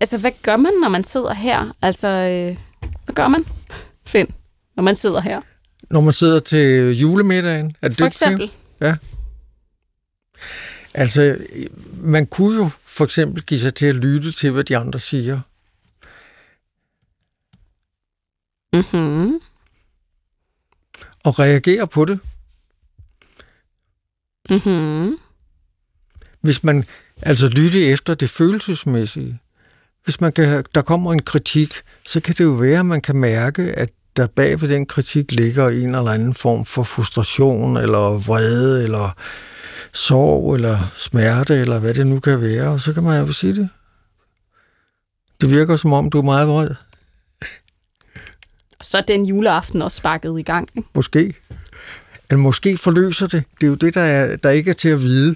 altså, 0.00 0.18
hvad 0.18 0.30
gør 0.42 0.56
man, 0.56 0.72
når 0.82 0.88
man 0.88 1.04
sidder 1.04 1.32
her? 1.34 1.76
Altså, 1.82 2.08
øh, 2.08 2.56
hvad 3.04 3.14
gør 3.14 3.28
man, 3.28 3.44
Finn, 4.06 4.28
når 4.76 4.82
man 4.82 4.96
sidder 4.96 5.20
her? 5.20 5.40
Når 5.90 6.00
man 6.00 6.12
sidder 6.12 6.38
til 6.38 6.98
julemiddagen, 6.98 7.74
er 7.82 7.88
det 7.88 7.98
For 7.98 8.04
det, 8.04 8.12
du 8.14 8.18
siger? 8.18 8.96
Altså, 10.94 11.38
man 11.96 12.26
kunne 12.26 12.56
jo 12.56 12.68
for 12.68 13.04
eksempel 13.04 13.42
give 13.42 13.60
sig 13.60 13.74
til 13.74 13.86
at 13.86 13.94
lytte 13.94 14.32
til, 14.32 14.50
hvad 14.50 14.64
de 14.64 14.76
andre 14.76 14.98
siger. 14.98 15.40
Mm-hmm. 18.72 19.40
Og 21.24 21.38
reagere 21.38 21.88
på 21.88 22.04
det. 22.04 22.20
Mm-hmm. 24.50 25.18
hvis 26.40 26.64
man 26.64 26.84
altså 27.22 27.48
lytte 27.48 27.86
efter 27.86 28.14
det 28.14 28.30
følelsesmæssige. 28.30 29.38
Hvis 30.04 30.20
man 30.20 30.32
kan, 30.32 30.64
der 30.74 30.82
kommer 30.82 31.12
en 31.12 31.22
kritik, 31.22 31.74
så 32.06 32.20
kan 32.20 32.34
det 32.38 32.44
jo 32.44 32.50
være, 32.50 32.78
at 32.78 32.86
man 32.86 33.00
kan 33.00 33.16
mærke, 33.16 33.62
at 33.62 33.90
der 34.16 34.26
bag 34.26 34.60
ved 34.60 34.68
den 34.68 34.86
kritik 34.86 35.32
ligger 35.32 35.68
en 35.68 35.94
eller 35.94 36.10
anden 36.10 36.34
form 36.34 36.64
for 36.64 36.82
frustration, 36.82 37.76
eller 37.76 38.18
vrede, 38.18 38.84
eller 38.84 39.16
sorg, 39.92 40.54
eller 40.54 40.92
smerte, 40.96 41.54
eller 41.60 41.78
hvad 41.78 41.94
det 41.94 42.06
nu 42.06 42.20
kan 42.20 42.40
være, 42.40 42.68
og 42.68 42.80
så 42.80 42.92
kan 42.92 43.02
man 43.02 43.26
jo 43.26 43.32
sige 43.32 43.56
det. 43.56 43.68
Det 45.40 45.50
virker 45.50 45.76
som 45.76 45.92
om, 45.92 46.10
du 46.10 46.18
er 46.18 46.22
meget 46.22 46.48
vred. 46.48 46.74
Så 48.82 48.98
er 48.98 49.02
den 49.02 49.26
juleaften 49.26 49.82
også 49.82 49.96
sparket 49.96 50.38
i 50.38 50.42
gang. 50.42 50.68
Ikke? 50.76 50.88
Måske. 50.94 51.34
Eller 52.30 52.42
måske 52.42 52.76
forløser 52.76 53.26
det. 53.26 53.44
Det 53.60 53.66
er 53.66 53.70
jo 53.70 53.74
det, 53.74 53.94
der, 53.94 54.00
er, 54.00 54.36
der 54.36 54.50
ikke 54.50 54.70
er 54.70 54.74
til 54.74 54.88
at 54.88 55.00
vide. 55.00 55.34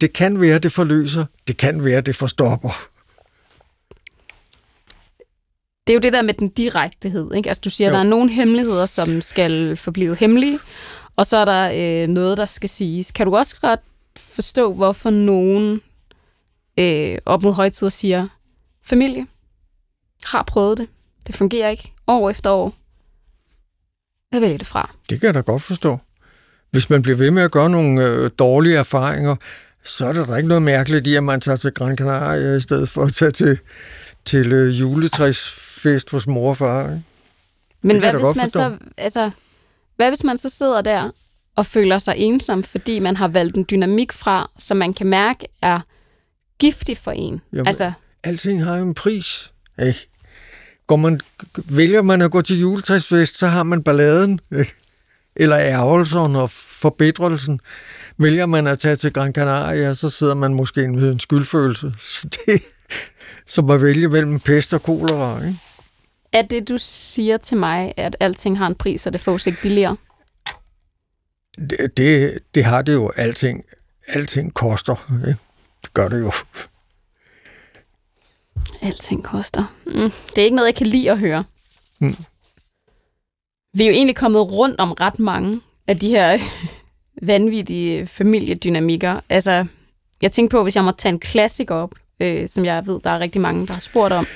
Det 0.00 0.12
kan 0.12 0.40
være, 0.40 0.58
det 0.58 0.72
forløser. 0.72 1.24
Det 1.48 1.56
kan 1.56 1.84
være, 1.84 2.00
det 2.00 2.16
forstopper. 2.16 2.88
Det 5.88 5.94
er 5.94 5.96
jo 5.96 6.00
det 6.00 6.12
der 6.12 6.22
med 6.22 6.34
den 6.34 6.48
direktehed. 6.48 7.34
Ikke? 7.34 7.48
Altså, 7.48 7.60
du 7.64 7.70
siger, 7.70 7.88
at 7.88 7.92
Jo. 7.92 7.96
der 7.96 8.04
er 8.04 8.08
nogle 8.08 8.30
hemmeligheder, 8.30 8.86
som 8.86 9.22
skal 9.22 9.76
forblive 9.76 10.16
hemmelige, 10.16 10.58
og 11.16 11.26
så 11.26 11.36
er 11.36 11.44
der 11.44 12.02
øh, 12.02 12.08
noget, 12.08 12.38
der 12.38 12.44
skal 12.46 12.68
siges. 12.68 13.10
Kan 13.10 13.26
du 13.26 13.36
også 13.36 13.56
godt 13.60 13.80
forstå, 14.16 14.74
hvorfor 14.74 15.10
nogen 15.10 15.80
øh, 16.78 17.18
op 17.26 17.42
mod 17.42 17.52
højtider 17.52 17.90
siger, 17.90 18.28
familie 18.84 19.26
har 20.24 20.42
prøvet 20.42 20.78
det. 20.78 20.88
Det 21.26 21.36
fungerer 21.36 21.68
ikke. 21.68 21.92
År 22.06 22.30
efter 22.30 22.50
år. 22.50 22.74
Jeg 24.32 24.40
vælger 24.40 24.58
det 24.58 24.66
fra. 24.66 24.94
Det 25.10 25.20
kan 25.20 25.26
jeg 25.26 25.34
da 25.34 25.40
godt 25.40 25.62
forstå. 25.62 25.98
Hvis 26.70 26.90
man 26.90 27.02
bliver 27.02 27.16
ved 27.16 27.30
med 27.30 27.42
at 27.42 27.50
gøre 27.50 27.70
nogle 27.70 28.06
øh, 28.06 28.30
dårlige 28.38 28.76
erfaringer, 28.76 29.36
så 29.84 30.06
er 30.06 30.12
der 30.12 30.26
da 30.26 30.34
ikke 30.34 30.48
noget 30.48 30.62
mærkeligt 30.62 31.06
i, 31.06 31.14
at 31.14 31.24
man 31.24 31.40
tager 31.40 31.56
til 31.56 31.72
Gran 31.72 31.96
Canaria 31.96 32.56
i 32.56 32.60
stedet 32.60 32.88
for 32.88 33.02
at 33.02 33.12
tage 33.12 33.30
til, 33.30 33.58
til 34.24 34.52
øh, 34.52 34.80
juletræsfest 35.84 36.10
hos 36.10 36.26
mor 36.26 36.48
og 36.48 36.56
far. 36.56 36.90
Ikke? 36.90 37.02
Men 37.82 37.98
hvad 37.98 38.12
hvis 38.12 38.36
man 38.36 38.44
forstå. 38.44 38.58
så, 38.58 38.76
altså, 38.96 39.30
hvad 39.96 40.10
hvis 40.10 40.24
man 40.24 40.38
så 40.38 40.48
sidder 40.48 40.82
der 40.82 41.10
og 41.56 41.66
føler 41.66 41.98
sig 41.98 42.14
ensom, 42.16 42.62
fordi 42.62 42.98
man 42.98 43.16
har 43.16 43.28
valgt 43.28 43.56
en 43.56 43.66
dynamik 43.70 44.12
fra, 44.12 44.50
som 44.58 44.76
man 44.76 44.94
kan 44.94 45.06
mærke 45.06 45.46
er 45.62 45.80
giftig 46.58 46.96
for 46.96 47.10
en? 47.10 47.40
Jamen, 47.52 47.66
altså, 47.66 47.92
Alting 48.24 48.64
har 48.64 48.76
jo 48.76 48.84
en 48.84 48.94
pris. 48.94 49.52
Ikke? 49.82 50.08
Går 50.86 50.96
man, 50.96 51.20
vælger 51.64 52.02
man 52.02 52.22
at 52.22 52.30
gå 52.30 52.42
til 52.42 52.60
juletræsfest, 52.60 53.38
så 53.38 53.46
har 53.46 53.62
man 53.62 53.82
balladen, 53.82 54.40
ikke? 54.58 54.74
eller 55.36 55.58
ærgelsen 55.58 56.36
og 56.36 56.50
forbedrelsen. 56.50 57.60
Vælger 58.18 58.46
man 58.46 58.66
at 58.66 58.78
tage 58.78 58.96
til 58.96 59.12
Gran 59.12 59.32
Canaria, 59.32 59.94
så 59.94 60.10
sidder 60.10 60.34
man 60.34 60.54
måske 60.54 60.88
med 60.88 61.12
en 61.12 61.20
skyldfølelse. 61.20 61.92
Så 62.14 62.28
det 62.28 62.62
som 63.48 63.70
at 63.70 63.82
vælge 63.82 64.08
mellem 64.08 64.40
pest 64.40 64.74
og 64.74 64.82
kolera. 64.82 65.44
Ikke? 65.44 65.58
Er 66.32 66.42
det, 66.42 66.68
du 66.68 66.78
siger 66.78 67.36
til 67.36 67.56
mig, 67.56 67.94
at 67.96 68.16
alting 68.20 68.58
har 68.58 68.66
en 68.66 68.74
pris, 68.74 69.06
og 69.06 69.12
det 69.12 69.20
fås 69.20 69.46
ikke 69.46 69.62
billigere? 69.62 69.96
Det, 71.70 71.96
det, 71.96 72.38
det 72.54 72.64
har 72.64 72.82
det 72.82 72.92
jo 72.92 73.10
alting. 73.16 73.64
Alting 74.08 74.54
koster. 74.54 75.20
Ikke? 75.28 75.40
Det 75.82 75.92
gør 75.94 76.08
det 76.08 76.20
jo. 76.20 76.32
Alting 78.82 79.24
koster. 79.24 79.74
Mm, 79.86 80.10
det 80.34 80.38
er 80.38 80.44
ikke 80.44 80.56
noget, 80.56 80.66
jeg 80.66 80.74
kan 80.74 80.86
lide 80.86 81.10
at 81.10 81.18
høre. 81.18 81.44
Mm. 82.00 82.16
Vi 83.74 83.82
er 83.82 83.88
jo 83.88 83.92
egentlig 83.92 84.16
kommet 84.16 84.52
rundt 84.52 84.80
om 84.80 84.92
ret 84.92 85.18
mange 85.18 85.60
af 85.86 85.98
de 85.98 86.08
her 86.08 86.38
vanvittige 87.22 88.06
familiedynamikker. 88.06 89.20
Altså, 89.28 89.66
jeg 90.22 90.32
tænkte 90.32 90.54
på, 90.54 90.62
hvis 90.62 90.76
jeg 90.76 90.84
må 90.84 90.90
tage 90.90 91.12
en 91.12 91.20
klassiker 91.20 91.74
op, 91.74 91.94
øh, 92.20 92.48
som 92.48 92.64
jeg 92.64 92.86
ved, 92.86 93.00
der 93.04 93.10
er 93.10 93.20
rigtig 93.20 93.40
mange, 93.40 93.66
der 93.66 93.72
har 93.72 93.80
spurgt 93.80 94.12
om, 94.12 94.26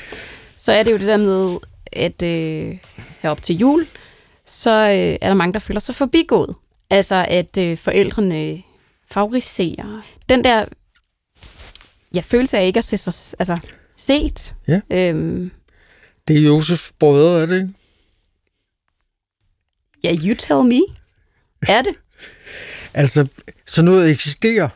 så 0.56 0.72
er 0.72 0.82
det 0.82 0.92
jo 0.92 0.98
det 0.98 1.06
der 1.06 1.16
med, 1.16 1.58
at 1.92 2.22
øh, 2.22 2.78
herop 3.20 3.42
til 3.42 3.56
jul, 3.56 3.86
så 4.44 4.70
øh, 4.70 5.18
er 5.20 5.28
der 5.28 5.34
mange, 5.34 5.52
der 5.52 5.58
føler 5.58 5.80
sig 5.80 5.94
forbigået. 5.94 6.54
Altså, 6.90 7.26
at 7.28 7.58
øh, 7.58 7.78
forældrene 7.78 8.62
favoriserer. 9.10 10.02
Den 10.28 10.44
der 10.44 10.64
ja, 12.14 12.20
følelse 12.20 12.58
af 12.58 12.66
ikke 12.66 12.78
at 12.78 12.84
se 12.84 12.96
sig 12.96 13.36
altså, 13.38 13.60
set. 13.96 14.54
Ja. 14.68 14.80
Øhm, 14.90 15.50
Det 16.28 16.36
er 16.36 16.40
Josefs 16.40 16.92
brødre, 16.98 17.42
er 17.42 17.46
det 17.46 17.56
ikke? 17.60 17.72
ja, 20.04 20.14
you 20.14 20.34
tell 20.38 20.64
me. 20.64 20.80
Er 21.68 21.82
det? 21.82 21.94
Altså, 22.94 23.26
så 23.66 23.82
noget 23.82 24.10
eksisterer. 24.10 24.68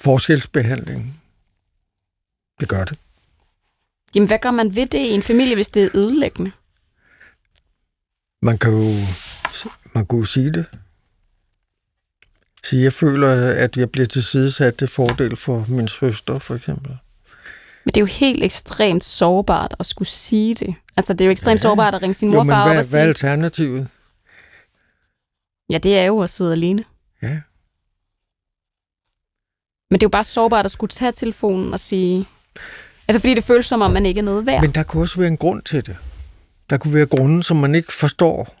Forskelsbehandling. 0.00 1.20
Det 2.60 2.68
gør 2.68 2.84
det. 2.84 2.98
Jamen, 4.14 4.26
hvad 4.28 4.38
gør 4.38 4.50
man 4.50 4.76
ved 4.76 4.86
det 4.86 4.98
i 4.98 5.10
en 5.10 5.22
familie, 5.22 5.54
hvis 5.54 5.68
det 5.68 5.84
er 5.84 5.88
ødelæggende? 5.94 6.52
Man 8.42 8.58
kan 8.58 8.70
jo, 8.72 8.94
man 9.94 10.06
kan 10.06 10.18
jo 10.18 10.24
sige 10.24 10.52
det. 10.52 10.66
Så 12.64 12.76
jeg 12.76 12.92
føler, 12.92 13.52
at 13.54 13.76
jeg 13.76 13.90
bliver 13.90 14.06
tilsidesat 14.06 14.76
til 14.76 14.88
fordel 14.88 15.36
for 15.36 15.64
min 15.68 15.88
søster, 15.88 16.38
for 16.38 16.54
eksempel. 16.54 16.98
Men 17.84 17.88
det 17.94 17.96
er 17.96 18.00
jo 18.00 18.06
helt 18.06 18.44
ekstremt 18.44 19.04
sårbart 19.04 19.74
at 19.78 19.86
skulle 19.86 20.08
sige 20.08 20.54
det. 20.54 20.74
Altså, 20.96 21.12
det 21.12 21.20
er 21.20 21.24
jo 21.24 21.30
ekstremt 21.30 21.58
Ja. 21.58 21.62
sårbart 21.62 21.94
at 21.94 22.02
ringe 22.02 22.14
sin 22.14 22.32
Jo, 22.32 22.38
men 22.38 22.46
morfar 22.46 22.62
op 22.62 22.66
og 22.68 22.72
hvad, 22.74 22.74
hvad 22.74 22.78
er 22.78 22.82
sige, 22.82 23.00
alternativet? 23.00 23.88
ja, 25.70 25.78
det 25.78 25.98
er 25.98 26.04
jo 26.04 26.20
at 26.20 26.30
sidde 26.30 26.52
alene. 26.52 26.84
Ja. 27.22 27.40
Men 29.90 30.00
det 30.00 30.02
er 30.02 30.06
jo 30.06 30.10
bare 30.10 30.24
sårbart 30.24 30.64
at 30.64 30.70
skulle 30.70 30.90
tage 30.90 31.12
telefonen 31.12 31.72
og 31.72 31.80
sige... 31.80 32.28
Altså, 33.08 33.20
fordi 33.20 33.34
det 33.34 33.44
føles 33.44 33.66
som 33.66 33.82
om, 33.82 33.90
man 33.90 34.06
ikke 34.06 34.18
er 34.18 34.24
noget 34.24 34.46
værd. 34.46 34.60
Men 34.60 34.70
der 34.70 34.82
kunne 34.82 35.02
også 35.02 35.16
være 35.16 35.28
en 35.28 35.36
grund 35.36 35.62
til 35.62 35.86
det. 35.86 35.96
Der 36.70 36.76
kunne 36.76 36.94
være 36.94 37.06
grunde, 37.06 37.42
som 37.42 37.56
man 37.56 37.74
ikke 37.74 37.92
forstår. 37.92 38.56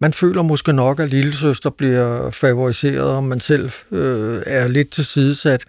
Man 0.00 0.12
føler 0.12 0.42
måske 0.42 0.72
nok, 0.72 1.00
at 1.00 1.10
lillesøster 1.10 1.70
bliver 1.70 2.30
favoriseret, 2.30 3.16
og 3.16 3.24
man 3.24 3.40
selv 3.40 3.70
øh, 3.90 4.42
er 4.46 4.68
lidt 4.68 4.90
tilsidesat. 4.90 5.64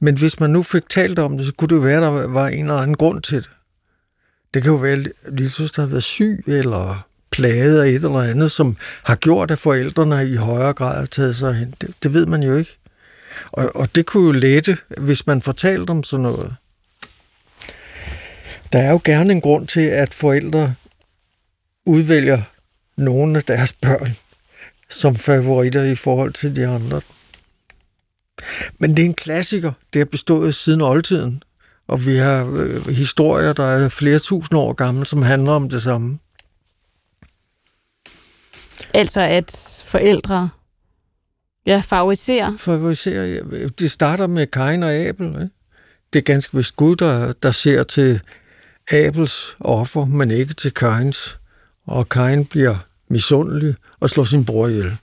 Men 0.00 0.18
hvis 0.18 0.40
man 0.40 0.50
nu 0.50 0.62
fik 0.62 0.88
talt 0.88 1.18
om 1.18 1.36
det, 1.36 1.46
så 1.46 1.52
kunne 1.52 1.68
det 1.68 1.84
være, 1.84 1.96
at 1.96 2.02
der 2.02 2.26
var 2.26 2.48
en 2.48 2.64
eller 2.64 2.76
anden 2.76 2.96
grund 2.96 3.22
til 3.22 3.36
det. 3.36 3.50
Det 4.54 4.62
kan 4.62 4.72
jo 4.72 4.78
være, 4.78 4.92
at 4.92 5.12
lillesøster 5.32 5.82
har 5.82 5.88
været 5.88 6.02
syg, 6.02 6.44
eller 6.46 7.06
plaget 7.30 7.82
af 7.82 7.88
et 7.88 7.94
eller 7.94 8.20
andet, 8.20 8.50
som 8.50 8.76
har 9.02 9.14
gjort, 9.14 9.50
at 9.50 9.58
forældrene 9.58 10.28
i 10.28 10.36
højere 10.36 10.72
grad 10.72 10.98
har 10.98 11.06
taget 11.06 11.36
sig 11.36 11.54
hen. 11.54 11.74
Det, 11.80 11.94
det 12.02 12.14
ved 12.14 12.26
man 12.26 12.42
jo 12.42 12.56
ikke. 12.56 12.78
Og, 13.52 13.70
og 13.74 13.94
det 13.94 14.06
kunne 14.06 14.26
jo 14.26 14.32
lette, 14.32 14.78
hvis 14.98 15.26
man 15.26 15.42
fortalte 15.42 15.90
om 15.90 16.02
sådan 16.02 16.22
noget. 16.22 16.56
Der 18.72 18.78
er 18.78 18.90
jo 18.90 19.00
gerne 19.04 19.32
en 19.32 19.40
grund 19.40 19.66
til, 19.66 19.80
at 19.80 20.14
forældre 20.14 20.74
udvælger 21.86 22.42
nogle 22.96 23.38
af 23.38 23.44
deres 23.44 23.72
børn 23.72 24.16
som 24.90 25.16
favoritter 25.16 25.84
i 25.84 25.94
forhold 25.94 26.32
til 26.32 26.56
de 26.56 26.66
andre. 26.66 27.00
Men 28.78 28.96
det 28.96 29.02
er 29.02 29.06
en 29.06 29.14
klassiker. 29.14 29.72
Det 29.92 30.00
har 30.00 30.04
bestået 30.04 30.54
siden 30.54 30.80
oldtiden. 30.80 31.42
Og 31.88 32.06
vi 32.06 32.16
har 32.16 32.46
øh, 32.46 32.86
historier, 32.86 33.52
der 33.52 33.64
er 33.64 33.88
flere 33.88 34.18
tusind 34.18 34.58
år 34.58 34.72
gamle, 34.72 35.06
som 35.06 35.22
handler 35.22 35.52
om 35.52 35.68
det 35.68 35.82
samme. 35.82 36.18
Altså 38.94 39.20
at 39.20 39.82
forældre 39.86 40.50
ja, 41.66 41.82
favoriserer. 41.84 42.56
Favoriserer. 42.56 43.26
ja. 43.26 43.66
Det 43.78 43.90
starter 43.90 44.26
med 44.26 44.46
Kain 44.46 44.82
og 44.82 44.92
Abel. 44.92 45.26
Ikke? 45.26 45.48
Det 46.12 46.18
er 46.18 46.22
ganske 46.22 46.56
vist 46.56 46.76
Gud, 46.76 46.96
der, 46.96 47.32
der 47.32 47.50
ser 47.50 47.82
til 47.82 48.20
Abels 48.92 49.56
offer, 49.60 50.04
men 50.04 50.30
ikke 50.30 50.54
til 50.54 50.74
Kains. 50.74 51.38
Og 51.86 52.08
Kain 52.08 52.44
bliver 52.44 52.76
misundelig 53.08 53.74
og 54.00 54.10
slår 54.10 54.24
sin 54.24 54.44
bror 54.44 54.68
ihjel. 54.68 54.96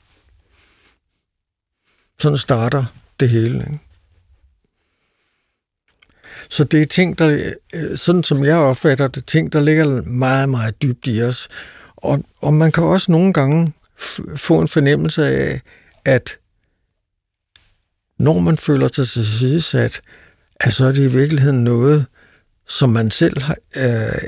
Sådan 2.19 2.37
starter 2.37 2.85
det 3.19 3.29
hele. 3.29 3.59
Ikke? 3.59 3.79
Så 6.49 6.63
det 6.63 6.81
er 6.81 6.85
ting, 6.85 7.17
der, 7.17 7.53
øh, 7.73 7.97
sådan 7.97 8.23
som 8.23 8.43
jeg 8.43 8.57
opfatter 8.57 9.07
det, 9.07 9.25
ting, 9.25 9.53
der 9.53 9.59
ligger 9.59 10.01
meget, 10.01 10.49
meget 10.49 10.81
dybt 10.81 11.07
i 11.07 11.21
os. 11.21 11.47
Og, 11.95 12.23
og 12.41 12.53
man 12.53 12.71
kan 12.71 12.83
også 12.83 13.11
nogle 13.11 13.33
gange 13.33 13.73
f- 13.99 14.35
få 14.35 14.59
en 14.59 14.67
fornemmelse 14.67 15.27
af, 15.27 15.61
at 16.05 16.37
når 18.19 18.39
man 18.39 18.57
føler 18.57 18.87
sig 18.87 19.07
tilsidesat, 19.07 20.01
at 20.55 20.73
så 20.73 20.85
er 20.85 20.91
det 20.91 21.03
i 21.03 21.15
virkeligheden 21.17 21.63
noget, 21.63 22.05
som 22.67 22.89
man 22.89 23.11
selv 23.11 23.41
har, 23.41 23.55
øh, 23.77 24.21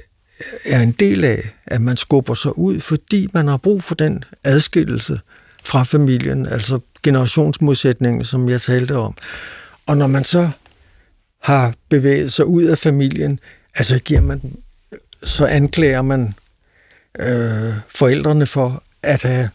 er 0.65 0.82
en 0.82 0.91
del 0.91 1.23
af, 1.23 1.49
at 1.65 1.82
man 1.82 1.97
skubber 1.97 2.34
sig 2.34 2.58
ud, 2.58 2.80
fordi 2.80 3.28
man 3.34 3.47
har 3.47 3.58
brug 3.58 3.84
for 3.84 3.95
den 3.95 4.23
adskillelse 4.43 5.19
fra 5.63 5.84
familien, 5.84 6.45
altså 6.45 6.80
generationsmodsætningen, 7.04 8.25
som 8.25 8.49
jeg 8.49 8.62
talte 8.62 8.95
om. 8.97 9.15
Og 9.86 9.97
når 9.97 10.08
man 10.08 10.23
så 10.23 10.49
har 11.41 11.73
bevæget 11.89 12.34
sig 12.34 12.45
ud 12.45 12.63
af 12.63 12.78
familien, 12.78 13.39
altså 13.75 13.99
giver 13.99 14.21
man, 14.21 14.41
så 15.23 15.45
anklager 15.45 16.02
man 16.02 16.34
øh, 17.19 17.73
forældrene 17.89 18.45
for 18.45 18.84
at 19.04 19.21
have 19.21 19.49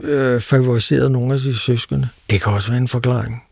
øh, 0.00 0.40
favoriseret 0.40 1.12
nogle 1.12 1.34
af 1.34 1.40
de 1.40 1.58
søskende. 1.58 2.08
Det 2.30 2.42
kan 2.42 2.52
også 2.52 2.68
være 2.68 2.80
en 2.80 2.88
forklaring. 2.88 3.42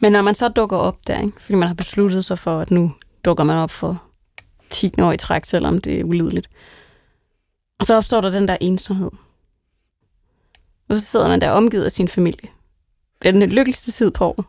Men 0.00 0.12
når 0.12 0.22
man 0.22 0.34
så 0.34 0.48
dukker 0.48 0.76
op 0.76 1.06
der, 1.06 1.20
ikke? 1.20 1.40
fordi 1.40 1.54
man 1.54 1.68
har 1.68 1.74
besluttet 1.74 2.24
sig 2.24 2.38
for, 2.38 2.60
at 2.60 2.70
nu 2.70 2.94
dukker 3.24 3.44
man 3.44 3.56
op 3.56 3.70
for 3.70 4.02
10 4.70 4.92
år 4.98 5.12
i 5.12 5.16
træk, 5.16 5.44
selvom 5.44 5.78
det 5.78 6.00
er 6.00 6.04
ulideligt. 6.04 6.50
Og 7.78 7.86
så 7.86 7.94
opstår 7.94 8.20
der 8.20 8.30
den 8.30 8.48
der 8.48 8.56
ensomhed. 8.60 9.10
Og 10.88 10.96
så 10.96 11.00
sidder 11.00 11.28
man 11.28 11.40
der 11.40 11.50
omgivet 11.50 11.84
af 11.84 11.92
sin 11.92 12.08
familie. 12.08 12.48
Det 13.22 13.28
er 13.28 13.32
den 13.32 13.50
lykkeligste 13.50 13.90
tid 13.90 14.10
på 14.10 14.24
året. 14.24 14.44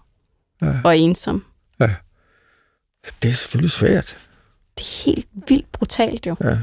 Ja. 0.61 0.81
Og 0.83 0.89
er 0.91 0.99
ensom. 0.99 1.45
Det 3.21 3.29
er 3.29 3.33
selvfølgelig 3.33 3.71
svært. 3.71 4.27
Det 4.77 4.83
er 4.83 5.05
helt 5.05 5.27
vildt 5.47 5.71
brutalt 5.71 6.27
jo. 6.27 6.35
Ja. 6.43 6.57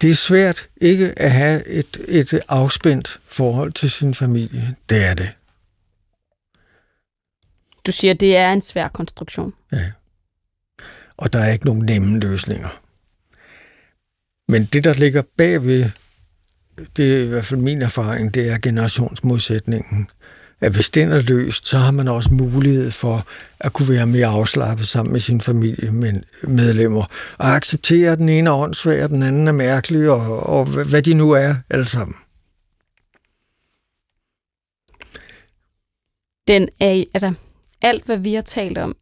Det 0.00 0.10
er 0.10 0.14
svært 0.14 0.68
ikke 0.76 1.18
at 1.18 1.32
have 1.32 1.66
et, 1.66 2.00
et 2.08 2.40
afspændt 2.48 3.20
forhold 3.26 3.72
til 3.72 3.90
sin 3.90 4.14
familie. 4.14 4.74
Det 4.88 5.04
er 5.04 5.14
det. 5.14 5.32
Du 7.86 7.92
siger, 7.92 8.14
det 8.14 8.36
er 8.36 8.52
en 8.52 8.60
svær 8.60 8.88
konstruktion. 8.88 9.52
Ja. 9.72 9.90
Og 11.16 11.32
der 11.32 11.38
er 11.38 11.52
ikke 11.52 11.66
nogen 11.66 11.86
nemme 11.86 12.20
løsninger. 12.20 12.80
Men 14.48 14.64
det, 14.64 14.84
der 14.84 14.94
ligger 14.94 15.22
bagved, 15.36 15.90
det 16.96 17.16
er 17.16 17.24
i 17.24 17.26
hvert 17.26 17.44
fald 17.46 17.60
min 17.60 17.82
erfaring, 17.82 18.34
det 18.34 18.50
er 18.50 18.58
generationsmodsætningen. 18.58 20.08
At 20.60 20.72
hvis 20.72 20.90
den 20.90 21.12
er 21.12 21.20
løst, 21.20 21.66
så 21.66 21.78
har 21.78 21.90
man 21.90 22.08
også 22.08 22.34
mulighed 22.34 22.90
for 22.90 23.26
at 23.60 23.72
kunne 23.72 23.88
være 23.88 24.06
mere 24.06 24.26
afslappet 24.26 24.88
sammen 24.88 25.12
med 25.12 25.20
sin 25.20 25.40
familie 25.40 25.92
medlemmer. 26.42 27.04
Og 27.38 27.56
acceptere, 27.56 28.12
at 28.12 28.18
den 28.18 28.28
ene 28.28 28.50
er 28.50 28.54
åndssvag, 28.54 29.04
og 29.04 29.08
den 29.08 29.22
anden 29.22 29.48
er 29.48 29.52
mærkelig, 29.52 30.10
og, 30.10 30.46
og 30.46 30.66
hvad 30.66 31.02
de 31.02 31.14
nu 31.14 31.30
er, 31.30 31.54
alle 31.70 31.88
sammen. 31.88 32.16
Den 36.48 36.68
er, 36.80 37.04
altså, 37.14 37.34
alt 37.84 38.04
hvad 38.04 38.18
vi 38.18 38.34
har 38.34 38.42
talt 38.42 38.78
om 38.78 38.96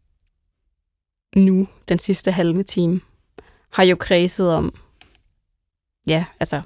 nu, 1.37 1.69
den 1.89 1.99
sidste 1.99 2.33
halve 2.33 2.63
time, 2.63 3.01
har 3.73 3.83
jo 3.83 3.97
kredset 3.97 4.51
om, 4.53 4.75
ja, 6.07 6.25
altså, 6.41 6.63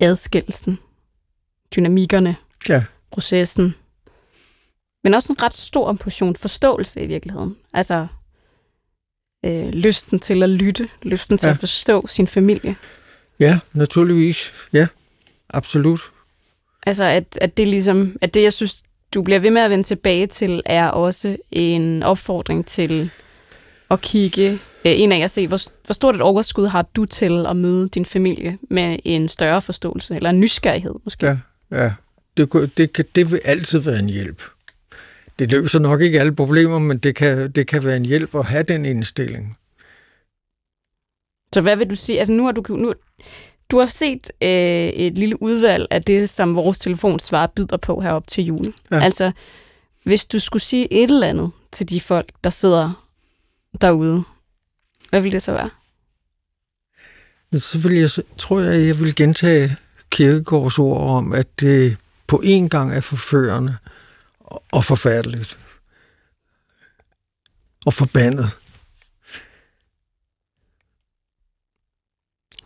adskillelsen, 0.00 0.78
dynamikkerne, 1.76 2.36
Ja. 2.68 2.84
processen, 3.10 3.74
men 5.04 5.14
også 5.14 5.32
en 5.32 5.42
ret 5.42 5.54
stor 5.54 5.92
portion 5.92 6.36
forståelse 6.36 7.00
i 7.00 7.06
virkeligheden. 7.06 7.56
Altså, 7.72 8.06
øh, 9.46 9.68
lysten 9.68 10.18
til 10.20 10.42
at 10.42 10.48
lytte, 10.50 10.88
lysten 11.02 11.38
til 11.38 11.46
Ja. 11.46 11.52
at 11.52 11.58
forstå 11.58 12.06
sin 12.06 12.26
familie. 12.26 12.76
Ja, 13.40 13.58
naturligvis. 13.72 14.52
Ja, 14.72 14.86
absolut. 15.48 16.00
Altså, 16.86 17.04
at, 17.04 17.38
at 17.40 17.56
det 17.56 17.68
ligesom, 17.68 18.16
at 18.20 18.34
det, 18.34 18.42
jeg 18.42 18.52
synes, 18.52 18.82
du 19.14 19.22
bliver 19.22 19.40
ved 19.40 19.50
med 19.50 19.62
at 19.62 19.70
vende 19.70 19.84
tilbage 19.84 20.26
til, 20.26 20.62
er 20.66 20.88
også 20.88 21.36
en 21.50 22.02
opfordring 22.02 22.66
til 22.66 23.10
at 23.90 24.00
kigge 24.00 24.50
øh, 24.52 24.58
en 24.84 25.12
af 25.12 25.18
at 25.18 25.30
se, 25.30 25.48
hvor, 25.48 25.60
hvor 25.86 25.92
stort 25.92 26.14
et 26.14 26.20
overskud 26.20 26.66
har 26.66 26.82
du 26.82 27.04
til 27.04 27.46
at 27.46 27.56
møde 27.56 27.88
din 27.88 28.04
familie 28.04 28.58
med 28.70 28.98
en 29.04 29.28
større 29.28 29.62
forståelse, 29.62 30.16
eller 30.16 30.30
en 30.30 30.40
nysgerrighed 30.40 30.94
måske. 31.04 31.26
Ja, 31.26 31.38
ja. 31.70 31.92
Det, 32.36 32.76
det, 32.76 33.14
det 33.14 33.30
vil 33.30 33.40
altid 33.44 33.78
være 33.78 33.98
en 33.98 34.08
hjælp. 34.08 34.42
Det 35.38 35.50
løser 35.50 35.78
nok 35.78 36.00
ikke 36.00 36.20
alle 36.20 36.34
problemer, 36.34 36.78
men 36.78 36.98
det 36.98 37.16
kan, 37.16 37.50
det 37.50 37.66
kan 37.66 37.84
være 37.84 37.96
en 37.96 38.04
hjælp 38.04 38.34
at 38.34 38.44
have 38.44 38.62
den 38.62 38.84
indstilling. 38.84 39.56
Så 41.54 41.60
hvad 41.60 41.76
vil 41.76 41.90
du 41.90 41.96
sige? 41.96 42.18
Altså 42.18 42.32
nu 42.32 42.44
har 42.44 42.52
du, 42.52 42.76
nu, 42.76 42.94
du 43.70 43.78
har 43.78 43.86
set 43.86 44.32
øh, 44.42 44.48
et 44.88 45.18
lille 45.18 45.42
udvalg 45.42 45.86
af 45.90 46.02
det, 46.02 46.28
som 46.28 46.54
vores 46.54 46.78
telefonsvar 46.78 47.46
byder 47.46 47.76
på 47.76 48.00
herop 48.00 48.26
til 48.26 48.44
jul. 48.44 48.74
Ja. 48.90 48.98
Altså, 49.00 49.32
hvis 50.04 50.24
du 50.24 50.38
skulle 50.38 50.62
sige 50.62 50.92
et 50.92 51.10
eller 51.10 51.26
andet 51.26 51.50
til 51.72 51.88
de 51.88 52.00
folk, 52.00 52.32
der 52.44 52.50
sidder 52.50 53.06
derude, 53.80 54.24
hvad 55.10 55.20
ville 55.20 55.32
det 55.32 55.42
så 55.42 55.52
være? 55.52 55.70
Så 57.58 57.78
vil 57.78 57.98
jeg, 57.98 58.10
tror 58.38 58.60
jeg, 58.60 58.86
jeg 58.86 59.00
vil 59.00 59.14
gentage 59.14 59.76
Kirkegaards 60.10 60.78
ord 60.78 61.10
om, 61.10 61.32
at 61.32 61.60
det 61.60 61.96
på 62.26 62.40
en 62.44 62.68
gang 62.68 62.94
er 62.94 63.00
forførende 63.00 63.76
og 64.72 64.84
forfærdeligt. 64.84 65.58
Og 67.86 67.94
forbandet. 67.94 68.50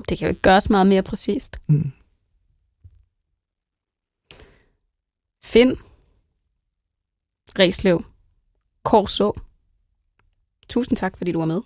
Det 0.09 0.18
kan 0.18 0.26
jo 0.26 0.28
ikke 0.28 0.40
gøres 0.40 0.70
meget 0.70 0.87
mere 0.87 1.02
præcist. 1.02 1.61
Mm. 1.66 1.92
Finn, 5.44 5.76
Reslev, 7.59 8.04
Korså. 8.83 9.33
Tusind 10.68 10.96
tak, 10.96 11.16
fordi 11.16 11.33
du 11.33 11.38
var 11.38 11.46
med. 11.46 11.61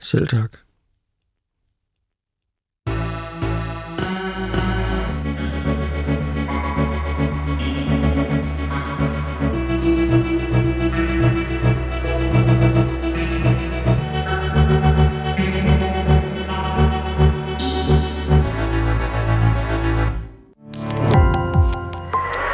Selv 0.00 0.28
tak. 0.28 0.56